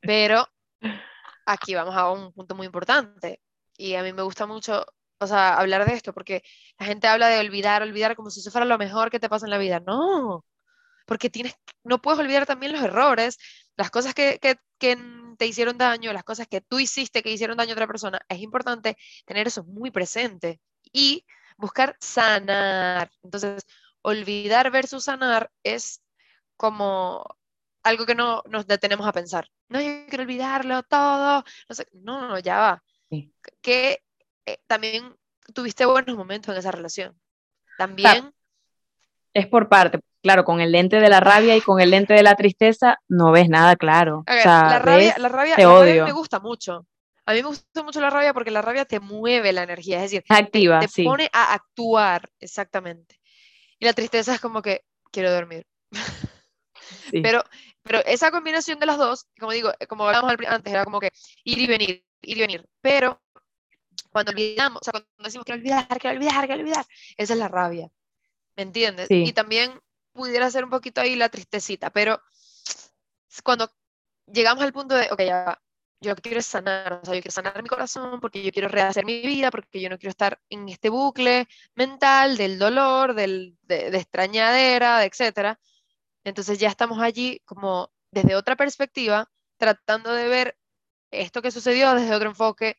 Pero 0.00 0.48
aquí 1.44 1.74
vamos 1.74 1.94
a 1.94 2.10
un 2.10 2.32
punto 2.32 2.54
muy 2.54 2.66
importante. 2.66 3.42
Y 3.76 3.94
a 3.94 4.02
mí 4.02 4.12
me 4.14 4.22
gusta 4.22 4.46
mucho 4.46 4.86
o 5.18 5.26
sea, 5.26 5.54
hablar 5.58 5.86
de 5.86 5.94
esto, 5.94 6.12
porque 6.12 6.42
la 6.78 6.86
gente 6.86 7.06
habla 7.08 7.28
de 7.28 7.40
olvidar, 7.40 7.82
olvidar 7.82 8.16
como 8.16 8.30
si 8.30 8.40
eso 8.40 8.50
fuera 8.50 8.66
lo 8.66 8.78
mejor 8.78 9.10
que 9.10 9.20
te 9.20 9.28
pasa 9.28 9.46
en 9.46 9.50
la 9.50 9.58
vida. 9.58 9.80
No, 9.80 10.44
porque 11.06 11.30
tienes, 11.30 11.56
no 11.84 12.00
puedes 12.02 12.20
olvidar 12.20 12.46
también 12.46 12.72
los 12.72 12.82
errores, 12.82 13.38
las 13.76 13.90
cosas 13.90 14.14
que, 14.14 14.38
que, 14.40 14.56
que 14.78 14.98
te 15.38 15.46
hicieron 15.46 15.78
daño, 15.78 16.12
las 16.12 16.24
cosas 16.24 16.48
que 16.48 16.60
tú 16.60 16.78
hiciste 16.78 17.22
que 17.22 17.30
hicieron 17.30 17.56
daño 17.56 17.70
a 17.70 17.74
otra 17.74 17.86
persona. 17.86 18.20
Es 18.28 18.40
importante 18.40 18.96
tener 19.24 19.46
eso 19.46 19.64
muy 19.64 19.90
presente 19.90 20.60
y 20.92 21.24
buscar 21.56 21.96
sanar. 22.00 23.10
Entonces, 23.22 23.64
olvidar 24.02 24.70
versus 24.70 25.04
sanar 25.04 25.50
es 25.62 26.02
como 26.56 27.24
algo 27.82 28.06
que 28.06 28.14
no 28.14 28.42
nos 28.48 28.66
detenemos 28.66 29.06
a 29.06 29.12
pensar. 29.12 29.48
No, 29.68 29.80
yo 29.80 30.06
quiero 30.08 30.24
olvidarlo 30.24 30.82
todo. 30.82 31.44
No, 31.68 31.74
sé, 31.74 31.86
no, 31.92 32.28
no, 32.28 32.38
ya 32.38 32.58
va. 32.58 32.82
Que 33.62 34.02
eh, 34.46 34.58
también 34.66 35.14
tuviste 35.54 35.84
buenos 35.86 36.16
momentos 36.16 36.52
en 36.52 36.58
esa 36.58 36.70
relación. 36.70 37.18
También. 37.76 38.32
es 39.34 39.46
por 39.46 39.68
parte. 39.68 40.00
Claro, 40.22 40.44
con 40.44 40.60
el 40.60 40.72
lente 40.72 40.98
de 40.98 41.08
la 41.08 41.20
rabia 41.20 41.56
y 41.56 41.60
con 41.60 41.80
el 41.80 41.90
lente 41.90 42.14
de 42.14 42.22
la 42.22 42.34
tristeza 42.34 42.98
no 43.06 43.30
ves 43.30 43.48
nada 43.48 43.76
claro. 43.76 44.24
o 44.26 44.42
sea, 44.42 44.68
la, 44.68 44.78
rabia, 44.80 45.14
la, 45.18 45.28
rabia, 45.28 45.54
la 45.56 45.68
rabia, 45.68 46.04
me 46.04 46.12
gusta 46.12 46.40
mucho. 46.40 46.86
A 47.26 47.32
mí 47.32 47.42
me 47.42 47.48
gusta 47.48 47.82
mucho 47.82 48.00
la 48.00 48.10
rabia 48.10 48.32
porque 48.32 48.50
la 48.50 48.62
rabia 48.62 48.84
te 48.84 48.98
mueve 49.00 49.52
la 49.52 49.64
energía, 49.64 49.96
es 49.96 50.10
decir, 50.10 50.24
Activa, 50.28 50.80
te, 50.80 51.04
pone 51.04 51.28
a 51.32 51.54
actuar, 51.54 52.30
exactamente. 52.40 53.20
Y 53.78 53.84
la 53.84 53.92
tristeza 53.92 54.34
es 54.34 54.40
como 54.40 54.62
que 54.62 54.84
quiero 55.10 55.32
dormir. 55.32 55.66
Pero, 57.10 57.42
pero 57.82 58.04
esa 58.04 58.30
combinación 58.30 58.78
de 58.78 58.86
las 58.86 58.98
dos, 58.98 59.26
como 59.38 59.50
digo, 59.52 59.72
como 59.88 60.06
hablábamos 60.06 60.36
antes, 60.46 60.72
era 60.72 60.84
como 60.84 61.00
que 61.00 61.10
ir 61.42 61.58
y 61.58 61.66
venir, 61.66 62.04
ir 62.22 62.36
y 62.36 62.40
venir. 62.40 62.68
Pero 62.80 63.20
cuando 64.10 64.32
olvidamos, 64.32 64.80
o 64.82 64.84
sea, 64.84 64.92
cuando 64.92 65.08
decimos 65.18 65.44
que 65.44 65.52
olvidar, 65.52 66.00
que 66.00 66.08
olvidar, 66.08 66.46
que 66.46 66.52
olvidar, 66.54 66.86
esa 67.16 67.32
es 67.32 67.38
la 67.38 67.48
rabia. 67.48 67.90
¿Me 68.56 68.62
entiendes? 68.62 69.08
Y 69.10 69.32
también 69.32 69.78
pudiera 70.12 70.50
ser 70.50 70.64
un 70.64 70.70
poquito 70.70 71.00
ahí 71.00 71.14
la 71.14 71.28
tristecita, 71.28 71.90
pero 71.90 72.20
cuando 73.44 73.70
llegamos 74.26 74.64
al 74.64 74.72
punto 74.72 74.94
de, 74.94 75.08
ok, 75.12 75.20
ya, 75.20 75.60
yo 76.00 76.10
lo 76.10 76.16
que 76.16 76.22
quiero 76.22 76.40
es 76.40 76.46
sanar, 76.46 77.00
o 77.02 77.04
sea, 77.04 77.14
yo 77.14 77.20
quiero 77.20 77.32
sanar 77.32 77.62
mi 77.62 77.68
corazón 77.68 78.20
porque 78.20 78.42
yo 78.42 78.50
quiero 78.52 78.68
rehacer 78.68 79.04
mi 79.04 79.20
vida, 79.20 79.50
porque 79.50 79.80
yo 79.80 79.88
no 79.88 79.98
quiero 79.98 80.10
estar 80.10 80.40
en 80.50 80.68
este 80.68 80.88
bucle 80.88 81.48
mental 81.74 82.36
del 82.36 82.58
dolor, 82.58 83.14
del, 83.14 83.56
de, 83.62 83.90
de 83.90 83.98
extrañadera, 83.98 85.04
etcétera. 85.04 85.58
Entonces 86.24 86.58
ya 86.58 86.68
estamos 86.68 86.98
allí 87.00 87.40
como 87.44 87.92
desde 88.10 88.36
otra 88.36 88.56
perspectiva, 88.56 89.30
tratando 89.58 90.12
de 90.12 90.28
ver 90.28 90.58
esto 91.10 91.42
que 91.42 91.50
sucedió 91.50 91.94
desde 91.94 92.14
otro 92.14 92.28
enfoque, 92.28 92.78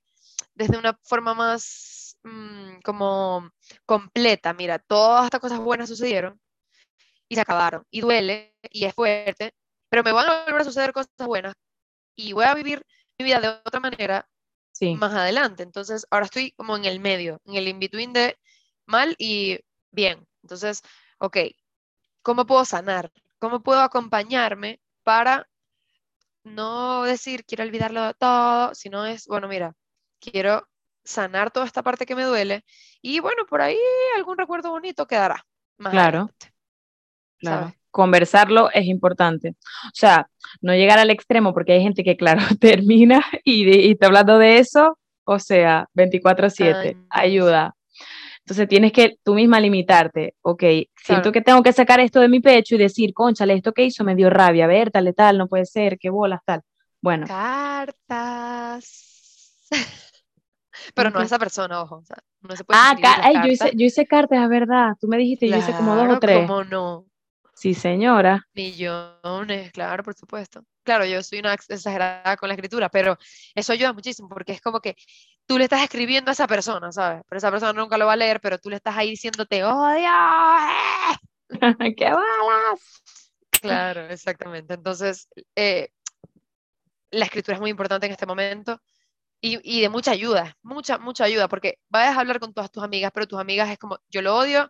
desde 0.57 0.77
una 0.77 0.99
forma 1.03 1.33
más 1.33 2.17
mm, 2.23 2.79
como 2.83 3.51
completa. 3.85 4.53
Mira, 4.53 4.79
todas 4.79 5.25
estas 5.25 5.39
cosas 5.39 5.59
buenas 5.59 5.87
sucedieron 5.87 6.39
y 7.29 7.35
se 7.35 7.41
acabaron. 7.41 7.85
Y 7.91 8.01
duele 8.01 8.55
y 8.71 8.85
es 8.85 8.93
fuerte, 8.93 9.53
pero 9.89 10.03
me 10.03 10.11
van 10.11 10.27
a 10.27 10.45
volver 10.45 10.61
a 10.61 10.65
suceder 10.65 10.93
cosas 10.93 11.11
buenas 11.19 11.53
y 12.15 12.33
voy 12.33 12.45
a 12.45 12.55
vivir 12.55 12.83
mi 13.19 13.25
vida 13.25 13.39
de 13.39 13.49
otra 13.49 13.79
manera 13.79 14.27
más 14.97 15.13
adelante. 15.13 15.63
Entonces, 15.63 16.07
ahora 16.09 16.25
estoy 16.25 16.51
como 16.51 16.75
en 16.75 16.85
el 16.85 16.99
medio, 16.99 17.39
en 17.45 17.55
el 17.55 17.67
in-between 17.67 18.13
de 18.13 18.37
mal 18.85 19.15
y 19.19 19.59
bien. 19.91 20.27
Entonces, 20.41 20.81
ok, 21.19 21.37
¿cómo 22.23 22.45
puedo 22.45 22.65
sanar? 22.65 23.11
¿Cómo 23.39 23.61
puedo 23.61 23.81
acompañarme 23.81 24.81
para 25.03 25.47
no 26.43 27.03
decir 27.03 27.45
quiero 27.45 27.63
olvidarlo 27.63 28.13
todo, 28.15 28.73
sino 28.73 29.05
es, 29.05 29.27
bueno, 29.27 29.47
mira, 29.47 29.75
quiero 30.19 30.67
sanar 31.03 31.51
toda 31.51 31.65
esta 31.65 31.83
parte 31.83 32.05
que 32.05 32.15
me 32.15 32.23
duele 32.23 32.63
y 33.01 33.19
bueno, 33.19 33.45
por 33.49 33.61
ahí 33.61 33.77
algún 34.15 34.37
recuerdo 34.37 34.71
bonito 34.71 35.07
quedará. 35.07 35.45
claro. 35.77 36.29
Claro. 37.39 37.73
Conversarlo 37.91 38.69
es 38.71 38.85
importante. 38.85 39.55
O 39.85 39.91
sea, 39.93 40.27
no 40.61 40.73
llegar 40.73 40.99
al 40.99 41.11
extremo 41.11 41.53
porque 41.53 41.73
hay 41.73 41.83
gente 41.83 42.03
que, 42.03 42.17
claro, 42.17 42.41
termina 42.59 43.23
y, 43.43 43.69
y 43.69 43.91
está 43.91 44.07
hablando 44.07 44.39
de 44.39 44.57
eso, 44.57 44.97
o 45.23 45.39
sea, 45.39 45.87
24/7, 45.93 46.97
ayuda. 47.09 47.75
Entonces 48.39 48.67
tienes 48.69 48.93
que 48.93 49.17
tú 49.23 49.33
misma 49.33 49.59
limitarte, 49.59 50.35
ok, 50.41 50.63
siento 50.95 51.33
que 51.33 51.41
tengo 51.41 51.61
que 51.61 51.73
sacar 51.73 51.99
esto 51.99 52.21
de 52.21 52.29
mi 52.29 52.39
pecho 52.39 52.75
y 52.75 52.77
decir, 52.77 53.13
conchale, 53.13 53.53
esto 53.53 53.73
que 53.73 53.83
hizo 53.83 54.05
me 54.05 54.15
dio 54.15 54.29
rabia, 54.29 54.63
a 54.63 54.67
ver, 54.67 54.89
tal, 54.89 55.13
tal, 55.13 55.37
no 55.37 55.47
puede 55.47 55.65
ser, 55.65 55.99
qué 55.99 56.09
bolas, 56.09 56.39
tal. 56.45 56.61
Bueno. 57.01 57.27
Cartas. 57.27 58.87
Pero 60.93 61.09
no 61.09 61.19
a 61.19 61.23
esa 61.23 61.39
persona, 61.39 61.81
ojo. 61.81 62.03
no 62.41 62.55
se 62.55 62.63
puede 62.63 62.79
ah, 62.79 62.95
ay, 63.23 63.35
yo 63.43 63.51
hice, 63.51 63.71
yo 63.75 63.85
hice 63.85 64.05
cartas, 64.05 64.41
es 64.41 64.49
verdad. 64.49 64.95
Tú 64.99 65.07
me 65.07 65.17
dijiste, 65.17 65.47
yo 65.47 65.57
hice 65.57 65.73
como 65.73 65.95
dos 65.95 66.09
o 66.09 66.19
tres. 66.19 66.47
¿Cómo 66.47 66.63
no? 66.63 67.05
Sí, 67.57 67.73
señora. 67.73 68.47
Millones, 68.53 69.71
claro, 69.71 70.03
por 70.03 70.13
supuesto. 70.13 70.63
Claro, 70.83 71.05
yo 71.05 71.23
soy 71.23 71.39
una 71.39 71.55
exagerada 71.55 72.37
con 72.37 72.49
la 72.49 72.53
escritura, 72.53 72.87
pero 72.87 73.17
eso 73.55 73.73
ayuda 73.73 73.93
muchísimo 73.93 74.29
porque 74.29 74.51
es 74.51 74.61
como 74.61 74.79
que 74.79 74.95
tú 75.47 75.57
le 75.57 75.63
estás 75.63 75.81
escribiendo 75.81 76.29
a 76.29 76.33
esa 76.33 76.45
persona, 76.45 76.91
¿sabes? 76.91 77.23
Pero 77.27 77.37
esa 77.37 77.49
persona 77.49 77.73
nunca 77.73 77.97
lo 77.97 78.05
va 78.05 78.13
a 78.13 78.17
leer, 78.17 78.39
pero 78.41 78.59
tú 78.59 78.69
le 78.69 78.75
estás 78.75 78.95
ahí 78.95 79.09
diciéndote, 79.09 79.63
odio. 79.63 80.09
¡Qué 81.97 82.05
balas! 82.05 83.01
Claro, 83.59 84.01
exactamente. 84.07 84.75
Entonces, 84.75 85.27
eh, 85.55 85.89
la 87.09 87.25
escritura 87.25 87.55
es 87.55 87.61
muy 87.61 87.71
importante 87.71 88.05
en 88.05 88.11
este 88.11 88.27
momento 88.27 88.79
y, 89.41 89.81
de 89.81 89.89
mucha 89.89 90.11
ayuda, 90.11 90.57
mucha, 90.63 90.97
mucha 90.97 91.23
ayuda, 91.25 91.47
porque 91.47 91.79
vayas 91.89 92.17
a 92.17 92.21
hablar 92.21 92.39
con 92.39 92.53
todas 92.53 92.71
tus 92.71 92.83
amigas, 92.83 93.11
pero 93.13 93.27
tus 93.27 93.39
amigas 93.39 93.69
es 93.69 93.77
como, 93.77 93.99
yo 94.09 94.21
lo 94.21 94.35
odio, 94.35 94.69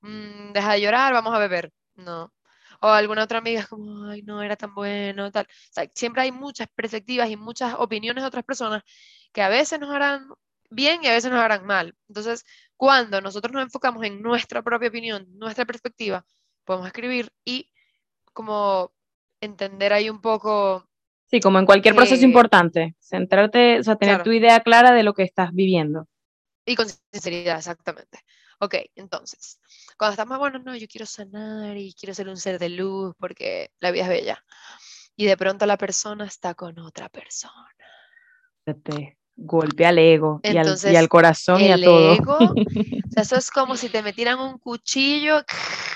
mm, 0.00 0.52
deja 0.52 0.72
de 0.74 0.80
llorar, 0.82 1.12
vamos 1.12 1.34
a 1.34 1.38
beber 1.38 1.72
no. 1.98 2.32
O 2.80 2.88
alguna 2.88 3.24
otra 3.24 3.38
amiga 3.38 3.60
es 3.60 3.68
como, 3.68 4.08
ay, 4.08 4.22
no, 4.22 4.42
era 4.42 4.56
tan 4.56 4.74
bueno, 4.74 5.30
tal. 5.32 5.46
O 5.46 5.72
sea, 5.72 5.90
siempre 5.94 6.22
hay 6.22 6.32
muchas 6.32 6.68
perspectivas 6.74 7.28
y 7.30 7.36
muchas 7.36 7.74
opiniones 7.78 8.22
de 8.22 8.28
otras 8.28 8.44
personas 8.44 8.82
que 9.32 9.42
a 9.42 9.48
veces 9.48 9.80
nos 9.80 9.90
harán 9.90 10.28
bien 10.70 11.02
y 11.02 11.08
a 11.08 11.12
veces 11.12 11.30
nos 11.30 11.40
harán 11.40 11.66
mal. 11.66 11.94
Entonces, 12.08 12.44
cuando 12.76 13.20
nosotros 13.20 13.52
nos 13.52 13.62
enfocamos 13.64 14.04
en 14.04 14.22
nuestra 14.22 14.62
propia 14.62 14.88
opinión, 14.88 15.26
nuestra 15.38 15.64
perspectiva, 15.66 16.24
podemos 16.64 16.86
escribir 16.86 17.32
y 17.44 17.70
como 18.32 18.92
entender 19.40 19.92
ahí 19.92 20.10
un 20.10 20.20
poco. 20.20 20.87
Sí, 21.30 21.40
como 21.40 21.58
en 21.58 21.66
cualquier 21.66 21.94
proceso 21.94 22.24
importante, 22.24 22.96
centrarte, 23.00 23.80
o 23.80 23.82
sea, 23.82 23.96
tener 23.96 24.22
tu 24.22 24.32
idea 24.32 24.60
clara 24.60 24.92
de 24.92 25.02
lo 25.02 25.12
que 25.12 25.22
estás 25.22 25.52
viviendo. 25.52 26.08
Y 26.64 26.74
con 26.74 26.86
sinceridad, 27.12 27.58
exactamente. 27.58 28.18
Ok, 28.60 28.74
entonces, 28.96 29.60
cuando 29.96 30.12
estamos, 30.12 30.38
bueno, 30.38 30.58
no, 30.58 30.74
yo 30.74 30.88
quiero 30.88 31.06
sanar 31.06 31.76
y 31.76 31.94
quiero 31.94 32.14
ser 32.14 32.28
un 32.28 32.36
ser 32.36 32.58
de 32.58 32.70
luz 32.70 33.14
porque 33.18 33.70
la 33.78 33.90
vida 33.90 34.04
es 34.04 34.08
bella. 34.08 34.44
Y 35.16 35.26
de 35.26 35.36
pronto 35.36 35.66
la 35.66 35.76
persona 35.76 36.24
está 36.24 36.54
con 36.54 36.78
otra 36.78 37.08
persona. 37.08 37.68
Te 38.82 39.18
golpea 39.36 39.90
al 39.90 39.98
ego 39.98 40.40
y, 40.42 40.56
al, 40.56 41.08
corazón 41.08 41.60
y 41.60 41.70
a 41.70 41.80
todo. 41.80 42.14
Ego, 42.14 42.38
eso 43.16 43.36
es 43.36 43.50
como 43.50 43.76
si 43.76 43.88
te 43.88 44.02
metieran 44.02 44.40
un 44.40 44.58
cuchillo 44.58 45.42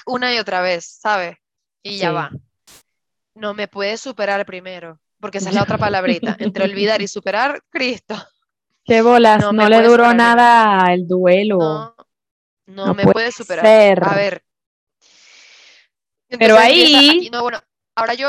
una 0.07 0.35
y 0.35 0.39
otra 0.39 0.61
vez, 0.61 0.85
¿sabes? 0.85 1.37
Y 1.83 1.99
ya 1.99 2.13
va. 2.13 2.31
No 3.35 3.55
me 3.55 3.67
puedes 3.67 4.01
superar 4.01 4.45
primero, 4.47 5.01
porque 5.23 5.39
esa 5.39 5.51
es 5.51 5.55
la 5.55 5.63
otra 5.63 5.79
palabrita. 5.79 6.37
Entre 6.41 6.65
olvidar 6.65 7.01
y 7.01 7.07
superar, 7.07 7.63
Cristo. 7.71 8.17
Qué 8.85 9.01
bolas, 9.01 9.53
no, 9.53 9.69
le 9.69 9.81
duró 9.81 10.13
nada 10.13 10.93
el 10.93 11.07
duelo. 11.07 11.95
No, 12.67 12.93
me 12.93 13.05
puede, 13.05 13.31
superar. 13.31 13.65
A 14.05 14.15
ver. 14.17 14.43
Pero 16.29 16.59
ahí. 16.59 17.31
no, 17.31 17.43
bueno, 17.43 17.61
ahora 17.95 18.15
yo 18.15 18.29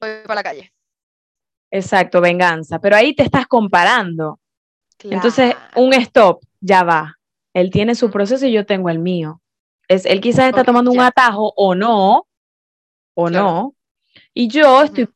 voy 0.00 0.10
para 0.24 0.34
la 0.34 0.42
calle. 0.42 0.72
Exacto, 1.70 2.20
venganza. 2.20 2.80
Pero 2.80 2.96
ahí 2.96 3.14
te 3.14 3.22
estás 3.22 3.46
comparando. 3.46 4.40
Entonces, 5.04 5.54
un 5.76 5.94
stop, 5.94 6.40
ya 6.60 6.82
va. 6.82 7.16
Él 7.54 7.70
tiene 7.70 7.94
su 7.94 8.10
proceso 8.10 8.44
y 8.44 8.52
yo 8.52 8.66
tengo 8.66 8.90
el 8.90 8.98
mío. 8.98 9.40
Es, 9.86 10.04
él 10.04 10.20
quizás 10.20 10.46
está 10.46 10.64
tomando 10.64 10.90
un 10.90 11.00
atajo 11.00 11.52
o 11.54 11.76
no, 11.76 12.26
o 13.14 13.30
no. 13.30 13.74
Y 14.34 14.48
yo 14.48 14.82
estoy 14.82 15.08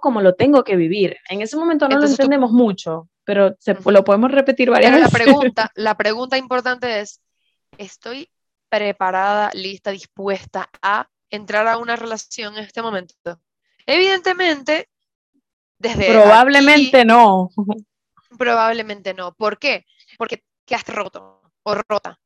cómo 0.00 0.20
lo 0.20 0.34
tengo 0.34 0.64
que 0.64 0.76
vivir. 0.76 1.16
En 1.28 1.42
ese 1.42 1.56
momento 1.56 1.88
no 1.88 1.98
lo 1.98 2.06
entendemos 2.06 2.50
mucho, 2.50 3.08
pero 3.24 3.54
se, 3.58 3.76
lo 3.84 4.04
podemos 4.04 4.30
repetir 4.30 4.70
varias 4.70 4.92
veces. 4.92 5.12
La 5.12 5.18
pregunta, 5.18 5.72
la 5.74 5.96
pregunta 5.96 6.38
importante 6.38 7.00
es, 7.00 7.20
estoy 7.78 8.28
preparada, 8.68 9.50
lista, 9.54 9.90
dispuesta 9.90 10.68
a 10.82 11.08
entrar 11.30 11.66
a 11.68 11.78
una 11.78 11.96
relación 11.96 12.56
en 12.56 12.64
este 12.64 12.82
momento. 12.82 13.14
Evidentemente, 13.86 14.88
desde... 15.78 16.12
Probablemente 16.12 17.04
no. 17.04 17.50
Probablemente 18.38 19.14
no. 19.14 19.32
¿Por 19.34 19.58
qué? 19.58 19.86
Porque 20.18 20.44
quedaste 20.64 20.92
roto 20.92 21.42
o 21.62 21.74
rota. 21.88 22.18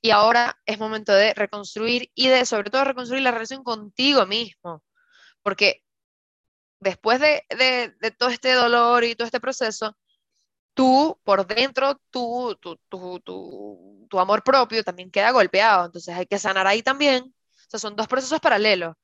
Y 0.00 0.10
ahora 0.10 0.58
es 0.66 0.78
momento 0.78 1.12
de 1.12 1.32
reconstruir 1.34 2.10
y 2.14 2.28
de, 2.28 2.44
sobre 2.44 2.70
todo, 2.70 2.84
reconstruir 2.84 3.22
la 3.22 3.30
relación 3.30 3.62
contigo 3.62 4.26
mismo. 4.26 4.82
Porque 5.42 5.82
después 6.82 7.20
de, 7.20 7.44
de 8.00 8.10
todo 8.10 8.28
este 8.28 8.52
dolor 8.52 9.04
y 9.04 9.14
todo 9.14 9.26
este 9.26 9.40
proceso, 9.40 9.96
tú 10.74 11.18
por 11.24 11.46
dentro, 11.46 12.00
tú, 12.10 12.56
tu, 12.60 12.76
tu, 12.88 13.20
tu, 13.20 14.06
tu 14.08 14.18
amor 14.20 14.42
propio 14.42 14.82
también 14.82 15.10
queda 15.10 15.30
golpeado, 15.30 15.86
entonces 15.86 16.14
hay 16.14 16.26
que 16.26 16.38
sanar 16.38 16.66
ahí 16.66 16.82
también. 16.82 17.24
O 17.24 17.70
sea, 17.70 17.80
son 17.80 17.96
dos 17.96 18.08
procesos 18.08 18.40
paralelos. 18.40 18.94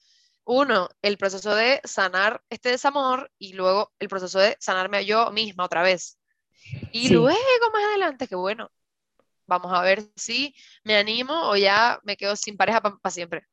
Uno, 0.45 0.89
el 1.03 1.19
proceso 1.19 1.55
de 1.55 1.81
sanar 1.85 2.43
este 2.51 2.71
desamor 2.71 3.31
y 3.39 3.53
luego 3.53 3.93
el 3.99 4.09
proceso 4.09 4.39
de 4.39 4.57
sanarme 4.59 5.05
yo 5.05 5.31
misma 5.31 5.65
otra 5.65 5.83
vez. 5.83 6.19
Y 6.93 7.09
Sí. 7.09 7.15
luego 7.15 7.39
más 7.73 7.85
adelante, 7.91 8.27
que 8.27 8.35
bueno, 8.35 8.71
vamos 9.47 9.73
a 9.73 9.83
ver 9.83 10.03
si 10.17 10.55
me 10.85 10.97
animo 10.97 11.49
o 11.51 11.57
ya 11.57 12.01
me 12.03 12.17
quedo 12.17 12.35
sin 12.35 12.57
pareja 12.57 12.81
para 12.83 13.11
siempre. 13.11 13.47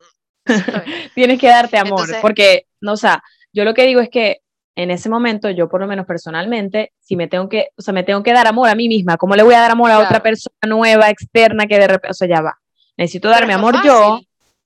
¿sabes? 0.45 0.85
Tienes 1.15 1.39
que 1.39 1.47
darte 1.47 1.77
amor, 1.77 1.99
Entonces- 2.01 2.21
porque, 2.21 2.67
no, 2.81 2.93
o 2.93 2.97
sea, 2.97 3.21
yo 3.55 3.63
lo 3.63 3.73
que 3.73 3.85
digo 3.85 4.01
es 4.01 4.09
que 4.09 4.41
en 4.75 4.91
ese 4.91 5.07
momento, 5.09 5.49
yo 5.49 5.69
por 5.69 5.79
lo 5.79 5.87
menos 5.87 6.05
personalmente, 6.05 6.91
si 6.99 7.15
me 7.15 7.29
tengo 7.29 7.47
que, 7.47 7.69
o 7.77 7.81
sea, 7.81 7.93
me 7.93 8.03
tengo 8.03 8.21
que 8.21 8.33
dar 8.33 8.45
amor 8.45 8.67
a 8.67 8.75
mí 8.75 8.89
misma, 8.89 9.15
¿cómo 9.15 9.35
le 9.37 9.43
voy 9.43 9.53
a 9.53 9.61
dar 9.61 9.71
amor 9.71 9.89
a 9.89 9.99
otra 9.99 10.21
persona 10.21 10.53
nueva, 10.67 11.09
externa, 11.09 11.65
que 11.65 11.79
de 11.79 11.87
repente, 11.87 12.11
o 12.11 12.13
sea, 12.13 12.27
ya 12.27 12.41
va. 12.41 12.59
Necesito 12.97 13.29
Pero 13.29 13.39
darme 13.39 13.53
amor 13.53 13.75
yo, 13.85 14.19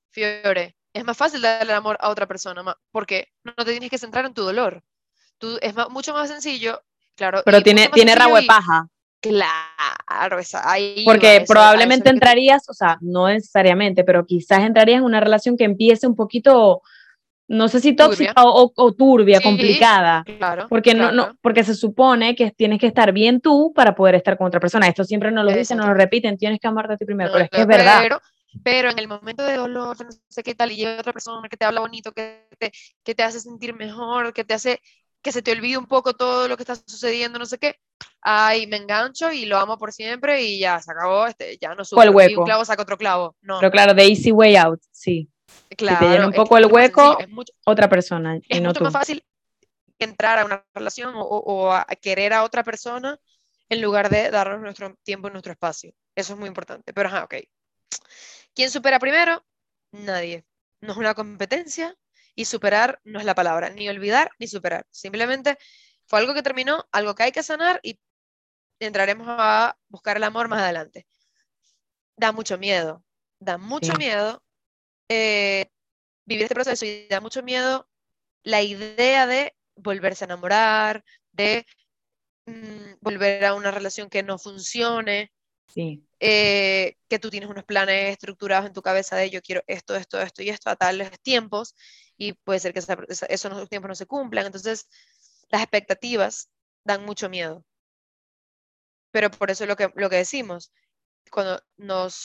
Fiore, 0.10 0.76
es 0.92 1.06
más 1.06 1.16
fácil 1.16 1.42
darle 1.42 1.74
amor 1.74 1.98
a 2.00 2.10
otra 2.10 2.26
persona, 2.26 2.64
porque 2.92 3.28
no 3.44 3.54
te 3.54 3.72
tienes 3.72 3.92
que 3.92 4.00
centrar 4.00 4.26
en 4.26 4.34
tu 4.34 4.42
dolor. 4.42 4.82
Tú, 5.38 5.60
es 5.62 5.76
mucho 5.92 6.12
más 6.14 6.28
sencillo, 6.28 6.82
claro. 7.16 7.44
pero 7.46 7.62
tiene, 7.62 7.90
tiene 7.90 8.16
rabo 8.16 8.36
de 8.36 8.48
paja, 8.48 8.88
Claro, 9.22 10.40
esa, 10.40 10.70
ahí 10.72 11.04
porque 11.04 11.38
eso- 11.38 11.46
probablemente 11.48 12.10
entrarías, 12.10 12.70
o 12.70 12.74
sea, 12.74 12.98
no 13.02 13.28
necesariamente, 13.28 14.06
pero 14.06 14.26
quizás 14.26 14.62
entrarías 14.64 15.00
en 15.00 15.04
una 15.04 15.20
relación 15.20 15.58
que 15.58 15.66
empiece 15.66 16.08
un 16.08 16.16
poquito, 16.16 16.82
no 17.50 17.68
sé 17.68 17.80
si 17.80 17.94
tóxica 17.94 18.34
Turbia. 18.36 18.74
o, 18.76 18.94
turbia, 18.94 19.38
Sí, 19.40 19.44
complicada. 19.44 20.24
Claro. 20.24 20.68
Porque 20.70 20.94
no, 20.94 21.12
no, 21.12 21.36
porque 21.42 21.64
se 21.64 21.74
supone 21.74 22.36
que 22.36 22.52
tienes 22.52 22.80
que 22.80 22.88
estar 22.88 23.12
bien 23.12 23.42
tú 23.42 23.74
para 23.76 23.96
poder 23.96 24.16
estar 24.16 24.38
con 24.38 24.48
otra 24.48 24.60
persona. 24.60 24.88
Esto 24.88 25.04
siempre 25.04 25.32
nos 25.32 25.44
lo 25.44 25.52
dicen, 25.52 25.78
nos 25.78 25.88
lo 25.88 25.96
repiten, 25.96 26.38
tienes 26.38 26.60
que 26.60 26.68
amarte 26.68 26.94
a 26.94 26.98
ti 26.98 27.06
primero, 27.06 27.30
No, 27.30 27.34
pero 27.34 27.46
es 27.46 27.50
que 27.50 27.62
es 27.62 27.68
verdad. 27.68 28.00
Pero, 28.04 28.22
pero 28.64 28.92
en 28.92 29.00
el 29.00 29.08
momento 29.08 29.44
de 29.44 29.56
dolor, 29.56 29.98
no 30.00 30.12
sé 30.28 30.44
qué 30.44 30.54
tal, 30.54 30.72
y 30.72 30.76
llega 30.76 31.00
otra 31.00 31.12
persona 31.12 31.50
que 31.50 31.58
te 31.58 31.66
habla 31.66 31.82
bonito, 31.82 32.12
que 32.12 32.48
te, 32.60 32.72
que 33.04 33.16
te 33.16 33.24
hace 33.24 33.40
sentir 33.40 33.74
mejor, 33.74 34.32
que 34.32 34.44
te 34.44 34.54
hace 34.54 34.80
que 35.22 35.32
se 35.32 35.42
te 35.42 35.52
olvide 35.52 35.78
un 35.78 35.86
poco 35.86 36.14
todo 36.14 36.48
lo 36.48 36.56
que 36.56 36.64
está 36.64 36.76
sucediendo, 36.76 37.40
no 37.40 37.46
sé 37.46 37.58
qué, 37.58 37.76
ay, 38.22 38.68
me 38.68 38.78
engancho 38.78 39.32
y 39.32 39.46
lo 39.46 39.58
amo 39.58 39.78
por 39.78 39.92
siempre 39.92 40.44
y 40.44 40.60
ya, 40.60 40.80
se 40.80 40.92
acabó, 40.92 41.28
este, 41.28 41.58
ya 41.60 41.76
no 41.76 41.84
Fue 41.84 42.06
el. 42.06 42.12
Y 42.12 42.14
hueco. 42.14 42.42
un 42.42 42.46
clavo 42.46 42.64
saca 42.64 42.84
otro 42.84 42.98
clavo. 42.98 43.36
No, 43.42 43.60
Pero 43.60 43.72
claro, 43.72 43.94
de 43.94 44.06
easy 44.06 44.32
way 44.32 44.56
out, 44.56 44.80
sí. 44.92 45.29
Claro. 45.78 46.08
llena 46.10 46.26
un 46.28 46.34
es 46.34 46.36
que 46.36 46.44
poco 46.44 46.58
el 46.58 46.66
hueco, 46.66 47.20
es 47.20 47.30
mucho, 47.30 47.54
Otra 47.66 47.90
persona 47.90 48.38
y 48.38 48.44
es 48.50 48.62
no 48.62 48.70
mucho 48.70 48.80
tú. 48.80 48.84
más 48.86 48.94
fácil 48.94 49.24
entrar 50.00 50.40
a 50.40 50.46
una 50.46 50.66
relación 50.74 51.14
o, 51.16 51.22
o- 51.22 51.40
o 51.68 51.72
a 51.74 51.86
querer 52.02 52.34
a 52.34 52.44
otra 52.44 52.64
persona 52.64 53.20
en 53.70 53.82
lugar 53.82 54.10
de 54.10 54.32
darnos 54.32 54.62
nuestro 54.62 54.96
tiempo 55.04 55.28
y 55.28 55.32
nuestro 55.32 55.52
espacio. 55.52 55.94
Eso 56.16 56.34
es 56.34 56.40
muy 56.40 56.48
importante. 56.48 56.94
Pero, 56.94 57.10
ajá, 57.10 57.24
ok. 57.26 57.36
¿Quién 58.56 58.70
supera 58.72 59.00
primero? 59.00 59.46
Nadie. 59.92 60.46
No 60.82 60.94
es 60.94 60.98
una 60.98 61.14
competencia 61.14 61.96
y 62.36 62.46
superar 62.46 63.00
no 63.04 63.20
es 63.20 63.26
la 63.26 63.36
palabra, 63.36 63.70
ni 63.70 63.90
olvidar 63.90 64.32
ni 64.40 64.48
superar. 64.48 64.86
Simplemente 64.90 65.58
fue 66.06 66.20
algo 66.20 66.34
que 66.34 66.42
terminó, 66.44 66.86
algo 66.92 67.14
que 67.16 67.24
hay 67.24 67.32
que 67.32 67.44
sanar 67.44 67.80
y 67.84 68.00
entraremos 68.80 69.28
a 69.30 69.78
buscar 69.90 70.18
el 70.18 70.24
amor 70.24 70.48
más 70.48 70.62
adelante. 70.62 71.06
Da 72.16 72.32
mucho 72.32 72.58
miedo, 72.58 73.04
da 73.40 73.58
mucho 73.58 73.92
Sí. 73.94 73.98
miedo 73.98 74.42
eh, 75.10 75.68
vivir 76.26 76.44
este 76.44 76.56
proceso 76.56 76.86
y 76.86 77.08
da 77.10 77.22
mucho 77.22 77.44
miedo 77.44 77.88
la 78.44 78.62
idea 78.64 79.28
de 79.28 79.56
volverse 79.76 80.26
a 80.26 80.28
enamorar, 80.28 81.04
de 81.34 81.66
mm, 82.46 82.96
volver 83.02 83.46
a 83.46 83.56
una 83.56 83.72
relación 83.72 84.10
que 84.10 84.24
no 84.24 84.38
funcione, 84.40 85.32
Sí, 85.68 86.04
eh, 86.20 86.96
que 87.10 87.20
tú 87.20 87.30
tienes 87.30 87.50
unos 87.50 87.64
planes 87.66 88.12
estructurados 88.14 88.68
en 88.68 88.74
tu 88.74 88.82
cabeza 88.82 89.16
de 89.18 89.30
yo 89.30 89.42
quiero 89.42 89.64
esto, 89.68 89.96
esto, 89.96 90.22
esto 90.22 90.44
y 90.44 90.50
esto 90.50 90.70
a 90.70 90.76
tales 90.76 91.12
tiempos 91.22 91.76
y 92.18 92.34
puede 92.34 92.60
ser 92.60 92.74
que 92.74 92.80
esa- 92.80 92.98
esos 93.30 93.52
no- 93.52 93.68
tiempos 93.68 93.90
no 93.90 93.96
se 93.96 94.06
cumplan. 94.08 94.46
Entonces, 94.48 94.88
las 95.50 95.62
expectativas 95.64 96.50
dan 96.86 97.06
mucho 97.06 97.30
miedo. 97.30 97.66
Pero 99.12 99.32
por 99.32 99.50
eso 99.52 99.64
es 99.64 99.68
lo 99.70 99.76
que, 99.76 99.92
lo 99.96 100.10
que 100.10 100.18
decimos, 100.18 100.72
cuando 101.32 101.62
nos 101.78 102.16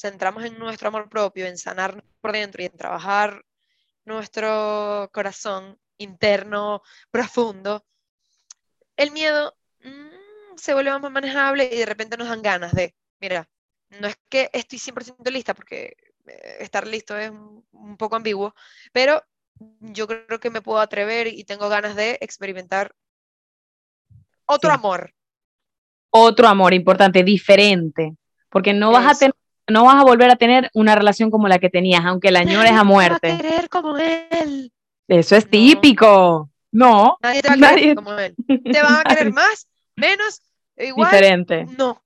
centramos 0.00 0.44
en 0.44 0.58
nuestro 0.58 0.88
amor 0.88 1.08
propio, 1.08 1.46
en 1.46 1.58
sanar 1.58 2.02
por 2.20 2.32
dentro 2.32 2.62
y 2.62 2.66
en 2.66 2.76
trabajar 2.76 3.44
nuestro 4.04 5.10
corazón 5.12 5.78
interno 5.98 6.82
profundo, 7.10 7.84
el 8.96 9.10
miedo 9.10 9.54
mm, 9.84 10.56
se 10.56 10.74
vuelve 10.74 10.98
más 10.98 11.10
manejable 11.10 11.70
y 11.72 11.78
de 11.78 11.86
repente 11.86 12.16
nos 12.16 12.28
dan 12.28 12.42
ganas 12.42 12.72
de, 12.72 12.94
mira, 13.20 13.48
no 13.90 14.08
es 14.08 14.18
que 14.28 14.48
estoy 14.52 14.78
100% 14.78 15.30
lista, 15.30 15.54
porque 15.54 15.96
eh, 16.26 16.56
estar 16.60 16.86
listo 16.86 17.16
es 17.16 17.30
un, 17.30 17.96
poco 17.98 18.16
ambiguo, 18.16 18.54
pero 18.92 19.22
yo 19.80 20.06
creo 20.06 20.40
que 20.40 20.50
me 20.50 20.62
puedo 20.62 20.80
atrever 20.80 21.26
y 21.26 21.44
tengo 21.44 21.68
ganas 21.68 21.94
de 21.94 22.18
experimentar 22.20 22.94
otro 24.46 24.70
Sí. 24.70 24.74
amor. 24.74 25.14
otro 26.12 26.48
amor 26.48 26.74
importante, 26.74 27.22
diferente, 27.22 28.16
porque 28.48 28.72
no 28.72 28.90
vas 28.90 29.14
a 29.14 29.18
tener, 29.18 29.34
no 29.70 29.84
vas 29.84 29.96
a 29.96 30.04
volver 30.04 30.30
a 30.30 30.36
tener 30.36 30.70
una 30.74 30.94
relación 30.94 31.30
como 31.30 31.48
la 31.48 31.58
que 31.58 31.70
tenías, 31.70 32.04
aunque 32.04 32.30
la 32.30 32.40
añores 32.40 32.72
a 32.72 32.84
muerte. 32.84 33.36
querer 33.36 33.68
como 33.68 33.96
él. 33.98 34.72
Eso 35.08 35.36
es 35.36 35.44
No. 35.46 35.50
típico. 35.50 36.50
No, 36.72 37.16
Nadie 37.20 37.42
te 37.42 37.48
va 37.48 37.54
a 37.54 37.56
querer 37.56 37.72
Nadie- 37.74 37.94
como 37.96 38.12
él. 38.12 38.34
Te 38.46 38.82
van 38.82 38.94
a 38.94 39.02
querer 39.04 39.32
más, 39.32 39.66
menos, 39.96 40.40
igual. 40.76 41.10
diferente. 41.10 41.66
No, 41.76 42.00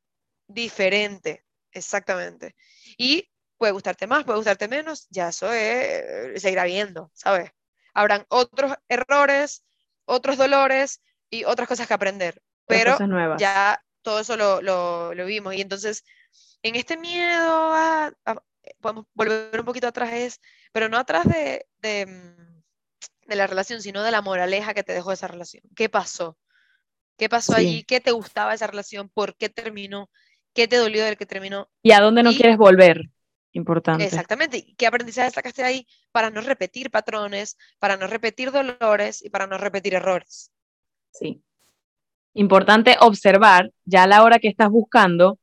diferente, 0.48 1.44
exactamente. 1.72 2.54
Y 2.96 3.28
puede 3.58 3.72
gustarte 3.72 4.06
más, 4.06 4.24
puede 4.24 4.38
gustarte 4.38 4.68
menos, 4.68 5.06
ya 5.10 5.28
eso 5.28 5.52
es, 5.52 6.40
se 6.40 6.50
irá 6.50 6.64
viendo, 6.64 7.10
¿sabes? 7.14 7.50
Habrán 7.92 8.24
otros 8.28 8.74
errores, 8.88 9.64
otros 10.06 10.36
dolores 10.36 11.00
y 11.30 11.44
otras 11.44 11.68
cosas 11.68 11.86
que 11.86 11.94
aprender, 11.94 12.40
pero 12.66 12.96
ya 13.38 13.80
todo 14.02 14.20
eso 14.20 14.36
lo, 14.36 14.60
lo, 14.62 15.14
lo 15.14 15.26
vimos. 15.26 15.54
Y 15.54 15.60
entonces, 15.60 16.04
en 16.64 16.74
este 16.76 16.96
miedo 16.96 17.72
a, 17.74 18.12
a- 18.26 18.42
podemos 18.80 19.06
volver 19.14 19.60
un 19.60 19.66
poquito 19.66 19.86
atrás, 19.86 20.12
es, 20.12 20.40
pero 20.72 20.88
no 20.88 20.96
atrás 20.98 21.24
de, 21.26 21.66
de, 21.78 22.06
mm, 22.06 22.62
de 23.28 23.36
la 23.36 23.46
relación, 23.46 23.80
sino 23.82 24.02
de 24.02 24.10
la 24.10 24.22
moraleja 24.22 24.74
que 24.74 24.82
te 24.82 24.92
dejó 24.94 25.12
esa 25.12 25.28
relación. 25.28 25.62
¿Qué 25.76 25.88
pasó? 25.88 26.36
¿Qué 27.16 27.28
pasó 27.28 27.52
Sí. 27.52 27.60
allí? 27.60 27.84
¿Qué 27.84 28.00
te 28.00 28.10
gustaba 28.10 28.54
esa 28.54 28.66
relación? 28.66 29.08
¿Por 29.08 29.36
qué 29.36 29.48
terminó? 29.48 30.10
¿Qué 30.54 30.66
te 30.66 30.76
dolió 30.76 31.04
del 31.04 31.16
que 31.16 31.26
terminó? 31.26 31.68
¿Y 31.82 31.92
a 31.92 32.00
dónde 32.00 32.22
no 32.22 32.32
y- 32.32 32.36
quieres 32.36 32.56
volver? 32.56 33.02
Importante. 33.52 34.04
Exactamente. 34.04 34.56
¿y 34.58 34.74
¿Qué 34.74 34.86
aprendizaje 34.86 35.30
sacaste 35.30 35.62
ahí 35.62 35.86
para 36.10 36.30
no 36.30 36.40
repetir 36.40 36.90
patrones, 36.90 37.56
para 37.78 37.96
no 37.96 38.08
repetir 38.08 38.50
dolores 38.50 39.22
y 39.24 39.30
para 39.30 39.46
no 39.46 39.58
repetir 39.58 39.94
errores? 39.94 40.50
Sí. 41.12 41.40
Importante 42.32 42.96
observar 43.00 43.70
ya 43.84 44.02
a 44.04 44.06
la 44.08 44.24
hora 44.24 44.40
que 44.40 44.48
estás 44.48 44.70
buscando, 44.70 45.38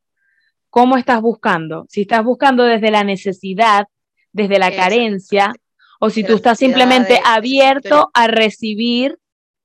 cómo 0.72 0.98
estás 0.98 1.22
buscando. 1.22 1.86
Si 1.90 2.02
estás 2.02 2.24
buscando 2.24 2.64
desde 2.64 2.90
la 2.90 3.04
necesidad, 3.04 3.86
desde 4.32 4.58
la 4.58 4.72
carencia, 4.76 5.54
o 6.00 6.10
si 6.10 6.24
De 6.24 6.30
tú 6.30 6.36
estás 6.38 6.58
simplemente 6.58 7.14
de- 7.14 7.20
de 7.20 7.26
abierto 7.26 8.10
a 8.16 8.26
recibir 8.28 9.20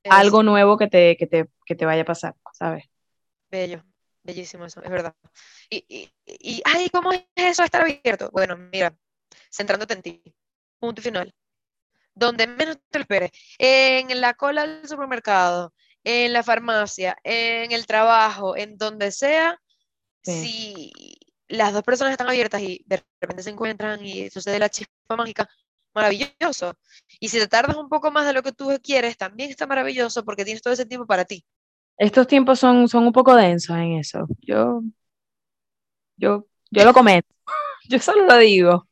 algo 0.04 0.42
nuevo 0.42 0.76
que 0.76 0.88
te, 0.88 1.16
que 1.16 1.26
te, 1.26 1.46
que 1.64 1.74
te 1.74 1.86
vaya 1.86 2.02
a 2.02 2.04
pasar, 2.04 2.34
¿sabes? 2.52 2.84
bello, 3.50 3.82
bellísimo 4.22 4.66
eso, 4.66 4.82
es 4.82 4.90
verdad. 4.90 5.14
Y, 5.70 5.84
y, 5.88 6.10
y, 6.26 6.62
ay, 6.64 6.90
¿cómo 6.90 7.12
es 7.12 7.24
eso 7.36 7.62
estar 7.64 7.80
abierto? 7.80 8.28
Bueno, 8.32 8.56
mira, 8.56 8.94
centrándote 9.50 9.94
en 9.94 10.02
ti, 10.02 10.22
punto 10.78 11.00
final. 11.00 11.32
Donde 12.14 12.46
menos 12.46 12.78
te 12.90 12.98
lo 12.98 13.02
esperes, 13.02 13.30
en 13.58 14.20
la 14.20 14.34
cola 14.34 14.66
del 14.66 14.88
supermercado, 14.88 15.72
en 16.04 16.32
la 16.32 16.42
farmacia, 16.42 17.16
en 17.24 17.72
el 17.72 17.86
trabajo, 17.86 18.56
en 18.56 18.76
donde 18.78 19.10
sea, 19.12 19.60
Sí. 20.32 20.90
si 20.92 21.16
las 21.48 21.72
dos 21.72 21.82
personas 21.82 22.12
están 22.12 22.28
abiertas 22.28 22.60
y 22.62 22.82
de 22.86 23.02
repente 23.20 23.42
se 23.42 23.50
encuentran 23.50 24.04
y 24.04 24.28
sucede 24.30 24.58
la 24.58 24.68
chispa 24.68 25.16
mágica, 25.16 25.48
maravilloso. 25.94 26.74
Y 27.20 27.28
si 27.28 27.38
te 27.38 27.46
tardas 27.48 27.76
un 27.76 27.88
poco 27.88 28.10
más 28.10 28.26
de 28.26 28.32
lo 28.32 28.42
que 28.42 28.52
tú 28.52 28.70
quieres, 28.82 29.16
también 29.16 29.50
está 29.50 29.66
maravilloso 29.66 30.24
porque 30.24 30.44
tienes 30.44 30.62
todo 30.62 30.74
ese 30.74 30.86
tiempo 30.86 31.06
para 31.06 31.24
ti. 31.24 31.44
Estos 31.98 32.26
tiempos 32.26 32.58
son, 32.58 32.88
son 32.88 33.06
un 33.06 33.12
poco 33.12 33.34
densos 33.34 33.76
en 33.76 33.92
eso. 33.98 34.26
Yo, 34.40 34.82
yo, 36.16 36.46
yo 36.70 36.84
lo 36.84 36.92
comento. 36.92 37.28
Yo 37.88 38.00
solo 38.00 38.24
lo 38.26 38.36
digo. 38.38 38.88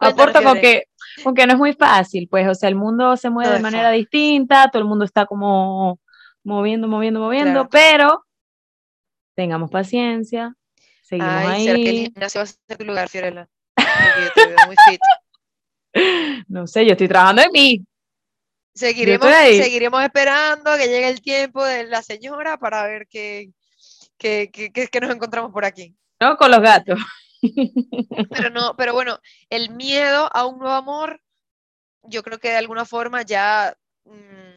Aporto 0.00 0.42
con 0.42 0.58
que, 0.60 0.84
con 1.22 1.32
que 1.34 1.46
no 1.46 1.52
es 1.52 1.58
muy 1.58 1.72
fácil, 1.74 2.26
pues, 2.28 2.48
o 2.48 2.54
sea, 2.54 2.68
el 2.68 2.74
mundo 2.74 3.16
se 3.16 3.30
mueve 3.30 3.50
No 3.50 3.56
de 3.56 3.62
manera 3.62 3.84
fácil. 3.90 4.00
distinta, 4.00 4.68
todo 4.70 4.82
el 4.82 4.88
mundo 4.88 5.04
está 5.04 5.26
como 5.26 6.00
moviendo, 6.42 6.88
moviendo, 6.88 7.20
moviendo, 7.20 7.68
Claro. 7.68 7.68
pero 7.70 8.25
tengamos 9.36 9.70
paciencia, 9.70 10.54
seguimos 11.02 11.32
Ay, 11.32 11.64
¿será 11.64 11.76
que 11.76 11.82
el 11.82 11.88
ahí. 11.88 12.04
gimnasio 12.06 12.38
va 12.40 12.42
a 12.42 12.46
ser 12.46 12.78
tu 12.78 12.84
lugar, 12.84 13.08
Fiorella? 13.08 13.48
Porque 13.76 14.22
yo 14.24 14.32
te 14.34 14.46
veo 14.46 14.66
muy 14.66 14.76
fit. 14.88 15.00
No 16.48 16.66
sé, 16.66 16.84
yo 16.84 16.92
estoy 16.92 17.08
trabajando 17.08 17.42
en 17.42 17.52
mí. 17.52 17.86
Seguiremos, 18.74 19.26
ahí. 19.26 19.62
seguiremos 19.62 20.02
esperando 20.02 20.70
a 20.70 20.76
que 20.76 20.88
llegue 20.88 21.08
el 21.08 21.22
tiempo 21.22 21.64
de 21.64 21.84
la 21.84 22.02
señora 22.02 22.58
para 22.58 22.84
ver 22.84 23.06
qué, 23.08 23.50
que, 24.18 24.50
que, 24.50 24.70
que 24.70 25.00
nos 25.00 25.14
encontramos 25.14 25.52
por 25.52 25.64
aquí. 25.64 25.94
No, 26.20 26.36
con 26.36 26.50
los 26.50 26.60
gatos. 26.60 26.98
Pero 28.30 28.50
no, 28.50 28.74
pero 28.76 28.92
bueno, 28.92 29.18
el 29.48 29.70
miedo 29.70 30.28
a 30.32 30.46
un 30.46 30.58
nuevo 30.58 30.74
amor, 30.74 31.20
yo 32.02 32.22
creo 32.22 32.38
que 32.38 32.48
de 32.48 32.56
alguna 32.56 32.84
forma 32.84 33.22
ya 33.22 33.76
mm, 34.04 34.52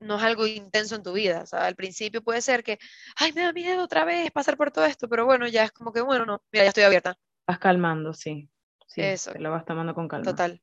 no 0.00 0.16
es 0.16 0.22
algo 0.22 0.46
intenso 0.46 0.96
en 0.96 1.02
tu 1.02 1.12
vida. 1.12 1.42
O 1.42 1.46
sea, 1.46 1.66
al 1.66 1.76
principio 1.76 2.22
puede 2.22 2.42
ser 2.42 2.64
que, 2.64 2.78
ay, 3.16 3.32
me 3.32 3.42
da 3.42 3.52
miedo 3.52 3.84
otra 3.84 4.04
vez 4.04 4.30
pasar 4.30 4.56
por 4.56 4.70
todo 4.70 4.86
esto, 4.86 5.08
pero 5.08 5.26
bueno, 5.26 5.46
ya 5.46 5.64
es 5.64 5.72
como 5.72 5.92
que, 5.92 6.00
bueno, 6.00 6.26
no, 6.26 6.42
mira, 6.50 6.64
ya 6.64 6.70
estoy 6.70 6.84
abierta. 6.84 7.16
Vas 7.46 7.58
calmando, 7.58 8.12
sí. 8.14 8.48
sí 8.88 9.02
Eso. 9.02 9.32
Te 9.32 9.40
lo 9.40 9.50
vas 9.50 9.64
tomando 9.64 9.94
con 9.94 10.08
calma. 10.08 10.24
Total. 10.24 10.60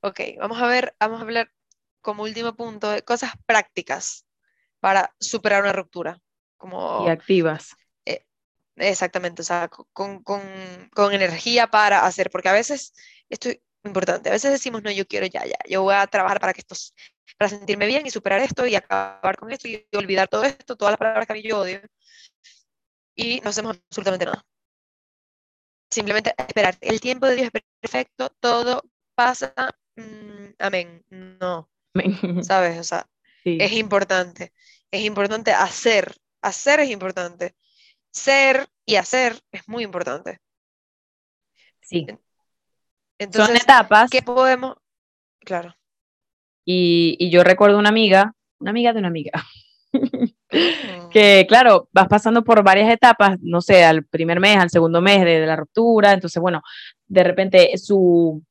Ok, 0.00 0.20
vamos 0.38 0.60
a 0.60 0.66
ver, 0.66 0.94
vamos 1.00 1.20
a 1.20 1.22
hablar 1.22 1.50
como 2.02 2.24
último 2.24 2.54
punto 2.54 2.90
de 2.90 3.02
cosas 3.02 3.32
prácticas 3.46 4.26
para 4.80 5.14
superar 5.18 5.62
una 5.62 5.72
ruptura. 5.72 6.20
Como, 6.58 7.06
y 7.06 7.10
activas. 7.10 7.74
Eh, 8.04 8.26
exactamente, 8.76 9.42
o 9.42 9.44
sea, 9.44 9.68
con, 9.68 10.22
con, 10.22 10.42
con 10.94 11.12
energía 11.14 11.68
para 11.68 12.04
hacer, 12.04 12.30
porque 12.30 12.48
a 12.48 12.52
veces 12.52 12.92
esto 13.30 13.48
es 13.48 13.60
importante, 13.84 14.28
a 14.28 14.32
veces 14.32 14.50
decimos, 14.50 14.82
no, 14.82 14.90
yo 14.90 15.06
quiero 15.06 15.26
ya, 15.26 15.44
ya, 15.46 15.58
yo 15.68 15.82
voy 15.82 15.94
a 15.94 16.06
trabajar 16.06 16.40
para 16.40 16.52
que 16.52 16.60
esto 16.60 16.74
para 17.38 17.48
sentirme 17.48 17.86
bien 17.86 18.06
y 18.06 18.10
superar 18.10 18.40
esto 18.40 18.66
y 18.66 18.74
acabar 18.74 19.36
con 19.36 19.50
esto 19.50 19.68
y 19.68 19.86
olvidar 19.96 20.28
todo 20.28 20.44
esto, 20.44 20.76
todas 20.76 20.92
las 20.92 20.98
palabras 20.98 21.26
que 21.26 21.32
a 21.32 21.36
mí 21.36 21.42
yo 21.42 21.60
odio. 21.60 21.80
Y 23.14 23.40
no 23.40 23.50
hacemos 23.50 23.76
absolutamente 23.88 24.26
nada. 24.26 24.44
Simplemente 25.90 26.34
esperar. 26.36 26.76
El 26.80 27.00
tiempo 27.00 27.26
de 27.26 27.36
Dios 27.36 27.50
es 27.52 27.62
perfecto, 27.80 28.30
todo 28.40 28.82
pasa. 29.14 29.54
Mm, 29.96 30.46
amén. 30.58 31.04
No. 31.10 31.70
¿Sabes? 32.42 32.78
O 32.78 32.84
sea, 32.84 33.08
es 33.44 33.72
importante. 33.72 34.52
Es 34.90 35.02
importante 35.02 35.52
hacer. 35.52 36.16
Hacer 36.42 36.80
es 36.80 36.90
importante. 36.90 37.54
Ser 38.10 38.68
y 38.84 38.96
hacer 38.96 39.40
es 39.50 39.68
muy 39.68 39.84
importante. 39.84 40.40
Sí. 41.80 42.06
Entonces, 43.18 43.46
Son 43.46 43.56
etapas. 43.56 44.10
¿Qué 44.10 44.22
podemos? 44.22 44.76
Claro. 45.40 45.74
Y, 46.64 47.30
yo 47.30 47.44
recuerdo 47.44 47.78
una 47.78 47.90
amiga, 47.90 48.34
una 48.58 48.70
amiga 48.70 48.92
de 48.92 48.98
una 48.98 49.08
amiga, 49.08 49.32
que 51.10 51.44
claro, 51.48 51.88
vas 51.92 52.08
pasando 52.08 52.42
por 52.42 52.62
varias 52.62 52.90
etapas, 52.90 53.38
no 53.40 53.60
sé, 53.60 53.84
al 53.84 54.04
primer 54.04 54.40
mes, 54.40 54.56
al 54.56 54.70
segundo 54.70 55.00
mes 55.00 55.24
de, 55.24 55.46
la 55.46 55.56
ruptura, 55.56 56.12
entonces 56.12 56.40
bueno, 56.40 56.62
de 57.06 57.24
repente 57.24 57.76
su, 57.76 58.42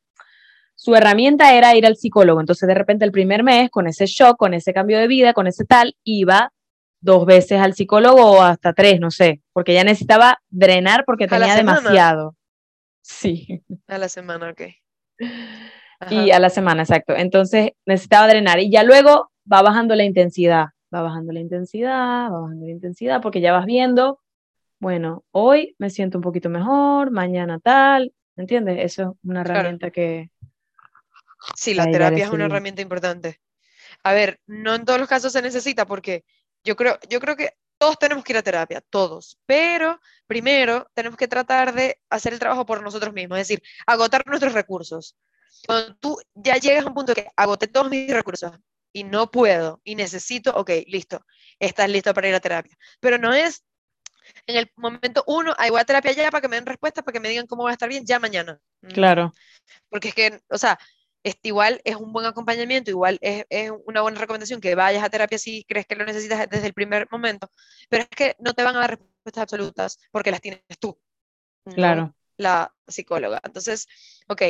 su 0.75 0.95
herramienta 0.95 1.53
era 1.55 1.75
ir 1.75 1.85
al 1.85 1.97
psicólogo, 1.97 2.39
entonces 2.39 2.67
de 2.67 2.75
repente 2.75 3.05
el 3.05 3.11
primer 3.11 3.43
mes, 3.43 3.69
con 3.69 3.87
ese 3.87 4.05
shock, 4.05 4.37
con 4.37 4.53
ese 4.53 4.73
cambio 4.73 4.99
de 4.99 5.07
vida, 5.07 5.33
con 5.33 5.47
ese 5.47 5.65
tal, 5.65 5.95
iba 6.03 6.51
dos 7.01 7.25
veces 7.25 7.59
al 7.59 7.73
psicólogo 7.73 8.31
o 8.31 8.41
hasta 8.41 8.73
tres, 8.73 8.99
no 8.99 9.11
sé, 9.11 9.41
porque 9.51 9.73
ya 9.73 9.83
necesitaba 9.83 10.39
drenar 10.49 11.03
porque 11.05 11.27
tenía 11.27 11.55
demasiado. 11.55 12.35
Sí. 13.01 13.61
A 13.87 13.97
la 13.97 14.07
semana, 14.07 14.49
ok. 14.49 14.61
Y 16.09 16.31
a 16.31 16.39
la 16.39 16.49
semana, 16.49 16.83
exacto. 16.83 17.15
Entonces 17.15 17.71
necesitaba 17.85 18.27
drenar 18.27 18.59
y 18.59 18.69
ya 18.69 18.83
luego 18.83 19.31
va 19.51 19.61
bajando 19.61 19.95
la 19.95 20.03
intensidad, 20.03 20.67
va 20.93 21.01
bajando 21.01 21.33
la 21.33 21.39
intensidad, 21.39 22.31
va 22.31 22.39
bajando 22.41 22.65
la 22.65 22.71
intensidad, 22.71 23.21
porque 23.21 23.41
ya 23.41 23.51
vas 23.51 23.65
viendo, 23.65 24.19
bueno, 24.79 25.23
hoy 25.31 25.75
me 25.79 25.89
siento 25.89 26.17
un 26.17 26.23
poquito 26.23 26.49
mejor, 26.49 27.11
mañana 27.11 27.59
tal, 27.59 28.13
¿me 28.35 28.43
entiendes? 28.43 28.77
Eso 28.79 29.01
es 29.03 29.29
una 29.29 29.41
herramienta 29.41 29.91
que... 29.91 30.29
Sí, 31.55 31.73
la 31.73 31.89
terapia 31.91 32.25
es 32.25 32.31
una 32.31 32.45
herramienta 32.45 32.81
importante. 32.81 33.39
A 34.03 34.13
ver, 34.13 34.39
no 34.47 34.75
en 34.75 34.85
todos 34.85 34.99
los 34.99 35.09
casos 35.09 35.33
se 35.33 35.41
necesita 35.41 35.85
porque 35.85 36.23
yo 36.63 36.75
creo, 36.75 36.97
yo 37.09 37.19
creo 37.19 37.35
que 37.35 37.53
todos 37.77 37.99
tenemos 37.99 38.23
que 38.23 38.31
ir 38.31 38.37
a 38.37 38.43
terapia, 38.43 38.81
todos, 38.89 39.37
pero 39.45 39.99
primero 40.25 40.89
tenemos 40.93 41.17
que 41.17 41.27
tratar 41.27 41.73
de 41.73 41.99
hacer 42.09 42.31
el 42.31 42.39
trabajo 42.39 42.65
por 42.65 42.81
nosotros 42.81 43.13
mismos, 43.13 43.39
es 43.39 43.47
decir, 43.47 43.63
agotar 43.85 44.25
nuestros 44.25 44.53
recursos. 44.53 45.17
Cuando 45.65 45.95
tú 45.95 46.19
ya 46.33 46.57
llegas 46.57 46.85
a 46.85 46.87
un 46.87 46.93
punto 46.93 47.13
que 47.13 47.27
agoté 47.35 47.67
todos 47.67 47.89
mis 47.89 48.11
recursos 48.11 48.51
y 48.91 49.03
no 49.03 49.31
puedo 49.31 49.81
y 49.83 49.95
necesito, 49.95 50.51
ok, 50.55 50.69
listo, 50.87 51.25
estás 51.59 51.89
listo 51.89 52.13
para 52.13 52.29
ir 52.29 52.35
a 52.35 52.39
terapia. 52.39 52.77
Pero 52.99 53.17
no 53.17 53.33
es 53.33 53.63
en 54.47 54.57
el 54.57 54.71
momento 54.75 55.23
uno, 55.27 55.53
ahí 55.57 55.69
voy 55.69 55.81
a 55.81 55.85
terapia 55.85 56.11
ya 56.11 56.31
para 56.31 56.41
que 56.41 56.47
me 56.47 56.55
den 56.55 56.65
respuestas, 56.65 57.03
para 57.03 57.13
que 57.13 57.19
me 57.19 57.29
digan 57.29 57.47
cómo 57.47 57.63
voy 57.63 57.71
a 57.71 57.73
estar 57.73 57.89
bien 57.89 58.05
ya 58.05 58.19
mañana. 58.19 58.59
Mm. 58.81 58.89
Claro. 58.89 59.33
Porque 59.89 60.09
es 60.09 60.15
que, 60.15 60.41
o 60.49 60.57
sea, 60.57 60.77
igual 61.41 61.81
es 61.83 61.95
un 61.95 62.11
buen 62.11 62.25
acompañamiento, 62.25 62.91
igual 62.91 63.17
es, 63.21 63.45
es, 63.49 63.71
una 63.85 64.01
buena 64.01 64.19
recomendación 64.19 64.59
que 64.59 64.75
vayas 64.75 65.03
a 65.03 65.09
terapia 65.09 65.37
si 65.37 65.63
crees 65.65 65.85
que 65.85 65.95
lo 65.95 66.05
necesitas 66.05 66.49
desde 66.49 66.67
el 66.67 66.73
primer 66.73 67.07
momento, 67.11 67.49
pero 67.89 68.03
es 68.03 68.09
que 68.09 68.35
no 68.39 68.53
te 68.53 68.63
van 68.63 68.75
a 68.75 68.79
dar 68.79 68.89
respuestas 68.91 69.41
absolutas 69.41 69.99
porque 70.11 70.31
las 70.31 70.41
tienes 70.41 70.61
tú. 70.79 70.97
Claro. 71.75 72.13
La 72.37 72.73
psicóloga. 72.87 73.39
Entonces, 73.43 73.87
ok, 74.27 74.41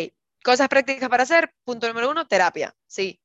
Cosas 0.44 0.68
prácticas 0.68 1.10
para 1.10 1.24
hacer, 1.24 1.54
punto 1.64 1.88
número 1.88 2.10
uno, 2.10 2.28
terapia, 2.28 2.76
sí. 2.86 3.20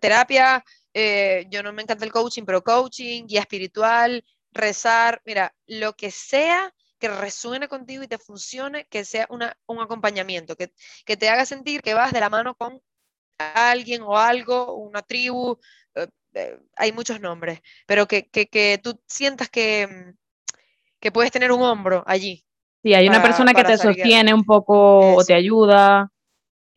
Terapia, 0.00 0.62
eh, 0.92 1.46
yo 1.50 1.62
no 1.62 1.72
me 1.72 1.82
encanta 1.82 2.04
el 2.04 2.12
coaching, 2.12 2.44
pero 2.44 2.62
coaching, 2.62 3.26
guía 3.26 3.40
espiritual, 3.40 4.22
rezar, 4.52 5.22
mira, 5.24 5.54
lo 5.66 5.94
que 5.94 6.10
sea 6.10 6.72
que 6.98 7.08
resuene 7.08 7.68
contigo 7.68 8.02
y 8.02 8.08
te 8.08 8.18
funcione, 8.18 8.86
que 8.90 9.04
sea 9.04 9.26
una, 9.30 9.56
un 9.66 9.80
acompañamiento, 9.80 10.56
que, 10.56 10.72
que, 11.06 11.16
te 11.16 11.28
haga 11.28 11.46
sentir 11.46 11.80
que 11.80 11.94
vas 11.94 12.12
de 12.12 12.20
la 12.20 12.28
mano 12.28 12.54
con 12.54 12.80
alguien 13.38 14.02
o 14.02 14.18
algo, 14.18 14.74
una 14.74 15.02
tribu, 15.02 15.58
eh, 15.94 16.08
eh, 16.34 16.58
hay 16.76 16.92
muchos 16.92 17.20
nombres, 17.20 17.60
pero 17.86 18.06
que, 18.06 18.28
que, 18.28 18.48
que 18.48 18.80
tú 18.82 19.00
sientas 19.06 19.48
que, 19.48 20.12
que, 21.00 21.12
puedes 21.12 21.30
tener 21.30 21.52
un 21.52 21.62
hombro 21.62 22.02
allí. 22.06 22.44
Sí, 22.82 22.94
hay 22.94 23.08
una 23.08 23.22
persona 23.22 23.54
que 23.54 23.64
te 23.64 23.78
sostiene 23.78 24.34
un 24.34 24.44
poco 24.44 25.14
o 25.14 25.24
te 25.24 25.34
ayuda 25.34 26.10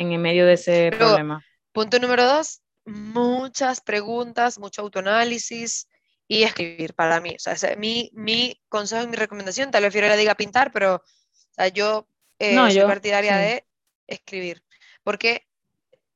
en 0.01 0.21
medio 0.21 0.45
de 0.45 0.53
ese 0.53 0.91
problema. 0.97 1.43
Punto 1.71 1.99
número 1.99 2.25
dos, 2.25 2.61
muchas 2.85 3.81
preguntas, 3.81 4.59
mucho 4.59 4.81
autoanálisis 4.81 5.87
y 6.27 6.43
escribir 6.43 6.93
para 6.93 7.19
mí. 7.19 7.35
O 7.35 7.39
sea, 7.39 7.75
mi, 7.77 8.09
mi 8.13 8.61
consejo 8.69 9.03
y 9.03 9.07
mi 9.07 9.15
recomendación, 9.15 9.71
tal 9.71 9.83
vez 9.83 9.93
Fiorella 9.93 10.15
diga 10.15 10.35
pintar, 10.35 10.71
pero 10.71 10.95
o 10.95 11.53
sea, 11.53 11.67
yo 11.67 12.07
eh, 12.39 12.55
soy 12.55 12.81
partidaria 12.81 13.37
de 13.37 13.65
escribir, 14.07 14.63
porque 15.03 15.47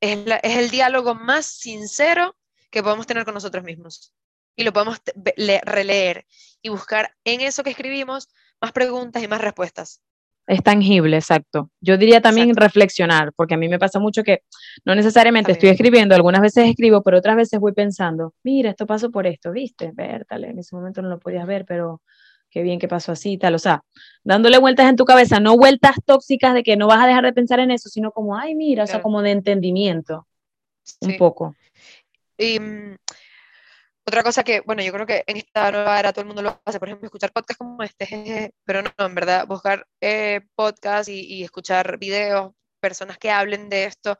es, 0.00 0.18
es, 0.42 0.56
el 0.56 0.70
diálogo 0.70 1.14
más 1.14 1.46
sincero 1.46 2.36
que 2.70 2.82
podemos 2.82 3.06
tener 3.06 3.24
con 3.24 3.34
nosotros 3.34 3.64
mismos. 3.64 4.12
Y 4.58 4.64
lo 4.64 4.72
podemos 4.72 5.02
releer 5.64 6.26
y 6.62 6.70
buscar 6.70 7.14
en 7.24 7.42
eso 7.42 7.62
que 7.62 7.70
escribimos 7.70 8.28
más 8.58 8.72
preguntas 8.72 9.22
y 9.22 9.28
más 9.28 9.40
respuestas. 9.40 10.00
Es 10.46 10.62
tangible, 10.62 11.16
exacto. 11.16 11.70
Yo 11.80 11.96
diría 11.96 12.20
también 12.20 12.54
reflexionar, 12.54 13.32
porque 13.34 13.54
a 13.54 13.56
mí 13.56 13.68
me 13.68 13.80
pasa 13.80 13.98
mucho 13.98 14.22
que 14.22 14.42
no 14.84 14.94
necesariamente 14.94 15.50
estoy 15.52 15.70
escribiendo, 15.70 16.14
algunas 16.14 16.40
veces 16.40 16.68
escribo, 16.68 17.02
pero 17.02 17.18
otras 17.18 17.34
veces 17.34 17.58
voy 17.58 17.72
pensando, 17.72 18.32
mira, 18.44 18.70
esto 18.70 18.86
pasó 18.86 19.10
por 19.10 19.26
esto, 19.26 19.50
¿viste? 19.50 19.90
Vértale, 19.92 20.50
en 20.50 20.58
ese 20.60 20.76
momento 20.76 21.02
no 21.02 21.08
lo 21.08 21.18
podías 21.18 21.46
ver, 21.46 21.64
pero 21.66 22.00
qué 22.48 22.62
bien 22.62 22.78
que 22.78 22.86
pasó 22.86 23.12
así, 23.12 23.38
tal. 23.38 23.56
O 23.56 23.58
sea, 23.58 23.82
dándole 24.22 24.58
vueltas 24.58 24.88
en 24.88 24.94
tu 24.94 25.04
cabeza, 25.04 25.40
no 25.40 25.56
vueltas 25.56 25.96
tóxicas 26.04 26.54
de 26.54 26.62
que 26.62 26.76
no 26.76 26.86
vas 26.86 27.02
a 27.02 27.08
dejar 27.08 27.24
de 27.24 27.32
pensar 27.32 27.58
en 27.58 27.72
eso, 27.72 27.88
sino 27.88 28.12
como, 28.12 28.38
ay, 28.38 28.54
mira, 28.54 28.84
o 28.84 28.86
sea, 28.86 29.02
como 29.02 29.22
de 29.22 29.32
entendimiento, 29.32 30.28
un 31.00 31.16
poco. 31.16 31.56
Y 32.38 32.60
mm, 32.60 32.96
otra 34.06 34.22
cosa 34.22 34.44
que, 34.44 34.60
bueno, 34.60 34.82
yo 34.82 34.92
creo 34.92 35.06
que 35.06 35.24
en 35.26 35.38
esta 35.38 35.72
nueva 35.72 35.98
era 35.98 36.12
todo 36.12 36.22
el 36.22 36.28
mundo 36.28 36.42
lo 36.42 36.60
hace, 36.64 36.78
por 36.78 36.88
ejemplo, 36.88 37.06
escuchar 37.06 37.32
podcasts 37.32 37.58
como 37.58 37.82
este, 37.82 38.52
pero 38.64 38.82
no, 38.82 38.92
en 38.98 39.14
verdad, 39.14 39.46
buscar 39.46 39.85
podcasts 40.66 41.08
y, 41.08 41.42
escuchar 41.44 41.98
videos, 41.98 42.52
personas 42.80 43.18
que 43.18 43.30
hablen 43.30 43.68
de 43.68 43.84
esto 43.84 44.18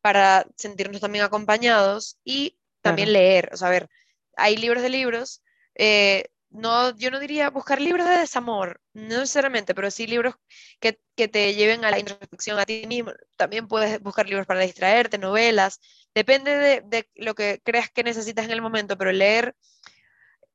para 0.00 0.46
sentirnos 0.56 1.00
también 1.00 1.24
acompañados 1.24 2.18
y 2.24 2.58
también 2.82 3.12
leer, 3.12 3.50
o 3.52 3.56
sea, 3.56 3.68
a 3.68 3.70
ver, 3.70 3.88
hay 4.36 4.56
libros 4.56 4.82
de 4.82 4.88
libros, 4.88 5.42
eh, 5.74 6.24
no, 6.50 6.96
yo 6.96 7.10
no 7.10 7.20
diría 7.20 7.50
buscar 7.50 7.80
libros 7.80 8.08
de 8.08 8.16
desamor, 8.16 8.80
no 8.92 9.18
necesariamente, 9.20 9.74
pero 9.74 9.90
sí 9.90 10.06
libros 10.06 10.34
que, 10.80 10.98
que, 11.14 11.28
te 11.28 11.54
lleven 11.54 11.84
a 11.84 11.90
la 11.90 11.98
introspección 11.98 12.58
a 12.58 12.64
ti 12.64 12.86
mismo. 12.88 13.12
También 13.36 13.68
puedes 13.68 14.00
buscar 14.00 14.26
libros 14.26 14.46
para 14.46 14.60
distraerte, 14.60 15.18
novelas, 15.18 15.78
depende 16.14 16.56
de, 16.56 16.80
de, 16.84 17.08
lo 17.14 17.34
que 17.34 17.60
creas 17.62 17.90
que 17.90 18.02
necesitas 18.02 18.46
en 18.46 18.50
el 18.52 18.62
momento, 18.62 18.98
pero 18.98 19.12
leer 19.12 19.54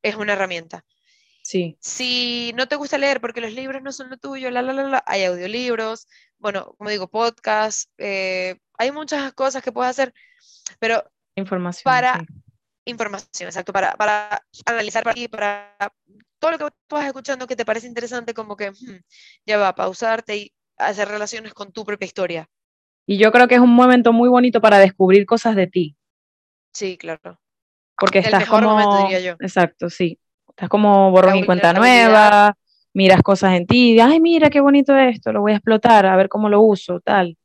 es 0.02 0.16
una 0.16 0.34
herramienta. 0.34 0.84
Sí. 1.46 1.78
Si 1.80 2.54
no 2.56 2.68
te 2.68 2.76
gusta 2.76 2.98
leer 2.98 3.22
porque 3.22 3.40
los 3.40 3.54
libros 3.54 3.84
no 3.84 3.92
son 3.92 4.10
lo 4.10 4.18
tuyo, 4.18 4.50
la, 4.50 4.64
la, 4.64 4.74
la, 4.74 4.84
la 4.86 5.04
hay 5.06 5.26
audiolibros, 5.26 6.08
bueno, 6.40 6.74
como 6.76 6.90
digo, 6.90 7.08
podcast, 7.08 7.88
eh, 8.00 8.58
hay 8.80 8.92
muchas 8.92 9.32
cosas 9.34 9.62
que 9.62 9.72
puedes 9.72 9.92
hacer, 9.92 10.12
pero 10.80 11.04
información. 11.36 11.84
Para, 11.84 12.26
información, 12.84 13.48
exacto, 13.48 13.72
para, 13.72 13.92
para 13.92 14.42
analizar 14.66 15.04
para 15.04 15.14
ti, 15.14 15.28
para 15.28 15.78
todo 16.40 16.50
lo 16.50 16.58
que 16.58 16.66
tú 16.88 16.96
vas 16.96 17.06
escuchando 17.06 17.46
que 17.46 17.56
te 17.56 17.64
parece 17.64 17.86
interesante, 17.86 18.34
como 18.34 18.58
que 18.58 18.72
hmm, 18.72 19.04
ya 19.46 19.60
va 19.60 19.68
a 19.68 19.76
pausarte 19.76 20.36
y 20.36 20.54
hacer 20.78 21.10
relaciones 21.10 21.54
con 21.54 21.72
tu 21.72 21.86
propia 21.86 22.08
historia. 22.08 22.50
Y 23.06 23.20
yo 23.20 23.32
creo 23.32 23.48
que 23.48 23.54
es 23.54 23.62
un 23.62 23.76
momento 23.76 24.14
muy 24.14 24.30
bonito 24.30 24.62
para 24.62 24.80
descubrir 24.80 25.28
cosas 25.28 25.56
de 25.56 25.68
ti. 25.68 25.96
Sí, 26.74 26.98
claro. 26.98 27.40
Porque 28.00 28.18
estás 28.18 28.48
como... 28.48 28.70
Momento, 28.70 29.04
diría 29.04 29.20
yo. 29.20 29.36
Exacto, 29.40 29.92
sí. 29.92 30.20
Estás 30.56 30.70
como 30.70 31.12
borrón 31.12 31.36
y 31.36 31.46
cuenta 31.46 31.74
nueva, 31.74 32.56
miras 32.94 33.22
cosas 33.22 33.56
en 33.56 33.68
ti, 33.68 34.00
ay, 34.00 34.22
mira 34.22 34.50
qué 34.50 34.62
bonito 34.62 34.96
esto, 34.98 35.34
lo 35.34 35.42
voy 35.42 35.52
a 35.52 35.56
explotar, 35.56 36.06
a 36.06 36.16
ver 36.16 36.30
cómo 36.30 36.48
lo 36.48 36.62
uso, 36.62 37.02
tal. 37.02 37.38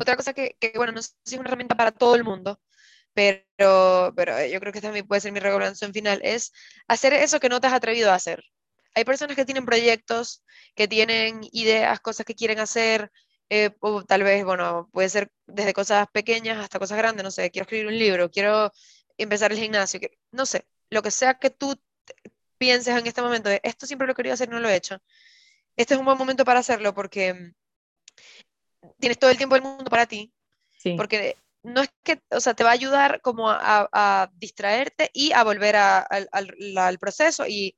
Otra 0.00 0.14
cosa 0.14 0.32
que, 0.32 0.54
que, 0.60 0.72
bueno, 0.76 0.92
no 0.92 1.02
sé 1.02 1.10
si 1.24 1.34
es 1.34 1.40
una 1.40 1.48
herramienta 1.48 1.74
para 1.74 1.90
todo 1.90 2.14
el 2.14 2.22
mundo, 2.22 2.60
pero, 3.14 4.12
pero 4.14 4.46
yo 4.46 4.60
creo 4.60 4.72
que 4.72 4.80
también 4.80 5.08
puede 5.08 5.20
ser 5.20 5.32
mi 5.32 5.40
recomendación 5.40 5.92
final, 5.92 6.20
es 6.22 6.52
hacer 6.86 7.14
eso 7.14 7.40
que 7.40 7.48
no 7.48 7.60
te 7.60 7.66
has 7.66 7.72
atrevido 7.72 8.12
a 8.12 8.14
hacer. 8.14 8.44
Hay 8.94 9.04
personas 9.04 9.34
que 9.34 9.44
tienen 9.44 9.66
proyectos, 9.66 10.44
que 10.76 10.86
tienen 10.86 11.40
ideas, 11.50 11.98
cosas 11.98 12.24
que 12.24 12.36
quieren 12.36 12.60
hacer, 12.60 13.10
eh, 13.50 13.70
o 13.80 14.04
tal 14.04 14.22
vez, 14.22 14.44
bueno, 14.44 14.88
puede 14.92 15.08
ser 15.08 15.32
desde 15.48 15.72
cosas 15.72 16.06
pequeñas 16.12 16.58
hasta 16.58 16.78
cosas 16.78 16.96
grandes, 16.98 17.24
no 17.24 17.32
sé, 17.32 17.50
quiero 17.50 17.64
escribir 17.64 17.88
un 17.88 17.98
libro, 17.98 18.30
quiero 18.30 18.70
empezar 19.18 19.50
el 19.50 19.58
gimnasio, 19.58 19.98
no 20.30 20.46
sé, 20.46 20.64
lo 20.92 21.02
que 21.02 21.10
sea 21.10 21.38
que 21.38 21.48
tú 21.48 21.74
pienses 22.58 22.94
en 22.94 23.06
este 23.06 23.22
momento, 23.22 23.48
de, 23.48 23.60
esto 23.64 23.86
siempre 23.86 24.06
lo 24.06 24.12
he 24.12 24.16
querido 24.16 24.34
hacer, 24.34 24.50
no 24.50 24.60
lo 24.60 24.68
he 24.68 24.76
hecho. 24.76 24.98
Este 25.74 25.94
es 25.94 25.98
un 26.00 26.04
buen 26.04 26.18
momento 26.18 26.44
para 26.44 26.60
hacerlo 26.60 26.92
porque 26.92 27.32
mm, 27.32 28.88
tienes 29.00 29.18
todo 29.18 29.30
el 29.30 29.38
tiempo 29.38 29.54
del 29.54 29.64
mundo 29.64 29.90
para 29.90 30.04
ti, 30.04 30.30
sí. 30.78 30.94
porque 30.94 31.36
no 31.62 31.80
es 31.80 31.88
que, 32.02 32.20
o 32.30 32.40
sea, 32.40 32.52
te 32.52 32.62
va 32.62 32.70
a 32.70 32.74
ayudar 32.74 33.22
como 33.22 33.48
a, 33.48 34.30
distraerte 34.34 35.10
y 35.14 35.32
a 35.32 35.44
volver 35.44 35.76
al, 35.76 36.98
proceso 37.00 37.46
y, 37.46 37.74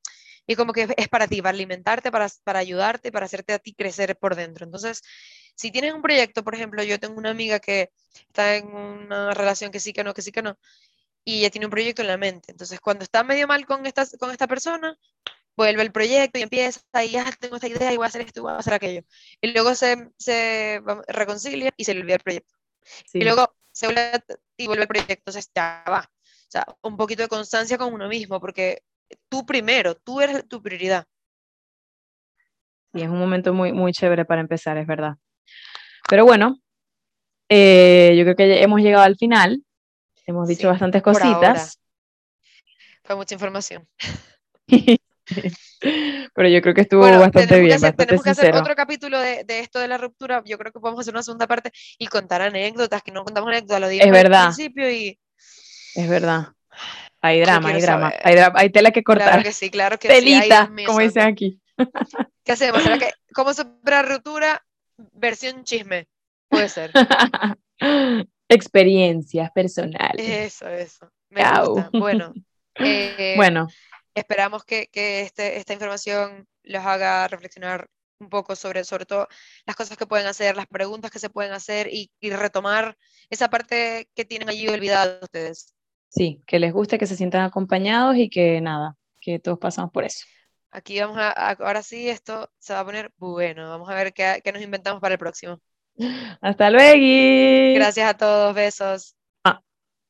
y, 0.48 0.56
como 0.56 0.72
que 0.72 0.88
es 0.96 1.08
para 1.08 1.28
ti, 1.28 1.40
para 1.40 1.54
alimentarte, 1.54 2.10
para, 2.10 2.28
para 2.42 2.58
ayudarte, 2.58 3.12
para 3.12 3.26
hacerte 3.26 3.52
a 3.52 3.60
ti 3.60 3.74
crecer 3.74 4.18
por 4.18 4.34
dentro. 4.34 4.64
Entonces, 4.64 5.02
si 5.54 5.70
tienes 5.70 5.94
un 5.94 6.02
proyecto, 6.02 6.42
por 6.42 6.56
ejemplo, 6.56 6.82
yo 6.82 6.98
tengo 6.98 7.16
una 7.16 7.30
amiga 7.30 7.60
que 7.60 7.92
está 8.26 8.56
en 8.56 8.66
una 8.74 9.34
relación 9.34 9.70
que 9.70 9.78
sí 9.78 9.92
que 9.92 10.02
no, 10.02 10.14
que 10.14 10.22
sí 10.22 10.32
que 10.32 10.42
no, 10.42 10.58
y 11.24 11.40
ella 11.40 11.50
tiene 11.50 11.66
un 11.66 11.70
proyecto 11.70 12.02
en 12.02 12.08
la 12.08 12.16
mente. 12.16 12.52
Entonces, 12.52 12.80
cuando 12.80 13.04
está 13.04 13.24
medio 13.24 13.46
mal 13.46 13.64
con 13.66 13.86
esta, 13.86 14.04
con 14.18 14.30
esta 14.30 14.46
persona, 14.46 14.96
vuelve 15.56 15.82
el 15.82 15.92
proyecto 15.92 16.38
y 16.38 16.42
empieza, 16.42 16.80
y 17.04 17.10
ya 17.10 17.30
tengo 17.38 17.56
esta 17.56 17.68
idea 17.68 17.92
y 17.92 17.96
voy 17.96 18.04
a 18.04 18.08
hacer 18.08 18.22
esto 18.22 18.40
y 18.40 18.42
voy 18.42 18.52
a 18.52 18.58
hacer 18.58 18.74
aquello. 18.74 19.02
Y 19.40 19.52
luego 19.52 19.74
se, 19.74 20.10
se 20.18 20.82
reconcilia 21.08 21.72
y 21.76 21.84
se 21.84 21.94
le 21.94 22.00
olvida 22.00 22.16
el 22.16 22.22
proyecto. 22.22 22.54
Y 23.12 23.24
luego 23.24 23.54
se 23.72 23.86
vuelve 23.86 24.22
y 24.56 24.66
vuelve 24.66 24.82
el 24.82 24.88
proyecto, 24.88 25.14
entonces 25.14 25.50
ya 25.54 25.84
va. 25.88 26.10
O 26.10 26.50
sea, 26.50 26.66
un 26.82 26.96
poquito 26.96 27.22
de 27.22 27.28
constancia 27.28 27.78
con 27.78 27.92
uno 27.92 28.08
mismo, 28.08 28.40
porque 28.40 28.82
tú 29.28 29.44
primero, 29.46 29.94
tú 29.94 30.20
eres 30.20 30.46
tu 30.48 30.62
prioridad. 30.62 31.06
Y 32.92 33.02
es 33.02 33.08
un 33.08 33.18
momento 33.18 33.52
muy, 33.52 33.72
muy 33.72 33.92
chévere 33.92 34.24
para 34.24 34.40
empezar, 34.40 34.76
es 34.78 34.86
verdad. 34.86 35.14
Pero 36.08 36.24
bueno, 36.24 36.60
eh, 37.48 38.14
yo 38.16 38.24
creo 38.24 38.36
que 38.36 38.62
hemos 38.62 38.80
llegado 38.80 39.04
al 39.04 39.16
final. 39.16 39.64
Hemos 40.26 40.48
dicho 40.48 40.68
bastantes 40.68 41.02
cositas. 41.02 41.80
Fue 43.04 43.16
mucha 43.16 43.34
información. 43.34 43.86
Pero 46.34 46.48
yo 46.48 46.62
creo 46.62 46.74
que 46.74 46.80
estuvo 46.82 47.02
bastante 47.02 47.60
bien. 47.60 47.80
tenemos 47.96 48.22
que 48.22 48.30
hacer 48.30 48.54
otro 48.56 48.74
capítulo 48.74 49.18
de, 49.20 49.44
esto 49.48 49.78
de 49.78 49.88
la 49.88 49.98
ruptura. 49.98 50.42
Yo 50.46 50.58
creo 50.58 50.72
que 50.72 50.80
podemos 50.80 51.00
hacer 51.00 51.14
una 51.14 51.22
segunda 51.22 51.46
parte 51.46 51.70
y 51.98 52.06
contar 52.06 52.42
anécdotas, 52.42 53.02
que 53.02 53.12
no 53.12 53.24
contamos 53.24 53.48
anécdotas, 53.48 53.80
lo 53.80 53.88
es 53.88 54.10
verdad. 54.10 54.46
al 54.46 54.54
principio 54.54 54.90
y... 54.90 55.18
Es 55.94 56.08
verdad. 56.08 56.48
Hay 57.20 57.40
drama, 57.40 57.68
hay 57.70 57.80
drama. 57.80 58.12
hay 58.54 58.70
tela 58.70 58.90
que 58.90 59.02
cortar. 59.02 59.28
Claro 59.28 59.42
que 59.42 59.52
sí, 59.52 59.70
claro 59.70 59.98
que 59.98 60.08
Telita, 60.08 60.70
como 60.86 60.98
dicen 60.98 61.22
aquí. 61.22 61.60
¿Qué 62.44 62.52
hacemos? 62.52 62.82
¿Será 62.82 62.98
que 62.98 63.10
cómo 63.32 63.54
superar 63.54 64.08
ruptura 64.08 64.62
versión 65.12 65.64
chisme? 65.64 66.06
Puede 66.48 66.68
ser. 66.68 66.92
Experiencias 68.54 69.50
personales. 69.52 70.28
Eso, 70.28 70.68
eso. 70.68 71.10
Me 71.30 71.42
gusta. 71.64 71.90
Bueno. 71.92 72.32
Eh, 72.76 73.34
bueno. 73.36 73.68
Esperamos 74.16 74.64
que, 74.64 74.88
que 74.88 75.20
este, 75.20 75.58
esta 75.58 75.74
información 75.74 76.48
los 76.64 76.84
haga 76.84 77.28
reflexionar 77.28 77.88
un 78.18 78.28
poco 78.28 78.56
sobre, 78.56 78.84
sobre 78.84 79.06
todo 79.06 79.28
las 79.66 79.76
cosas 79.76 79.96
que 79.96 80.06
pueden 80.06 80.26
hacer, 80.26 80.56
las 80.56 80.66
preguntas 80.66 81.10
que 81.10 81.18
se 81.18 81.30
pueden 81.30 81.52
hacer 81.52 81.88
y, 81.92 82.10
retomar 82.20 82.96
esa 83.30 83.48
parte 83.48 84.08
que 84.14 84.24
tienen 84.24 84.48
allí 84.48 84.68
olvidada 84.68 85.18
ustedes. 85.22 85.74
Sí, 86.08 86.42
que 86.46 86.58
les 86.58 86.72
guste, 86.72 86.98
que 86.98 87.06
se 87.06 87.16
sientan 87.16 87.42
acompañados 87.42 88.16
y 88.16 88.28
que 88.28 88.60
nada, 88.60 88.96
que 89.20 89.38
todos 89.38 89.58
pasamos 89.58 89.90
por 89.92 90.04
eso. 90.04 90.24
Aquí 90.70 90.98
vamos 90.98 91.18
a, 91.18 91.30
ahora 91.30 91.82
sí, 91.82 92.08
esto 92.08 92.50
se 92.58 92.72
va 92.72 92.80
a 92.80 92.84
poner 92.84 93.12
bueno. 93.16 93.68
Vamos 93.68 93.88
a 93.88 93.94
ver 93.94 94.12
qué, 94.12 94.40
qué 94.42 94.52
nos 94.52 94.62
inventamos 94.62 95.00
para 95.00 95.14
el 95.14 95.18
próximo. 95.18 95.60
Hasta 96.40 96.70
luego. 96.70 97.74
Gracias 97.76 98.10
a 98.10 98.14
todos, 98.14 98.54
besos. 98.54 99.14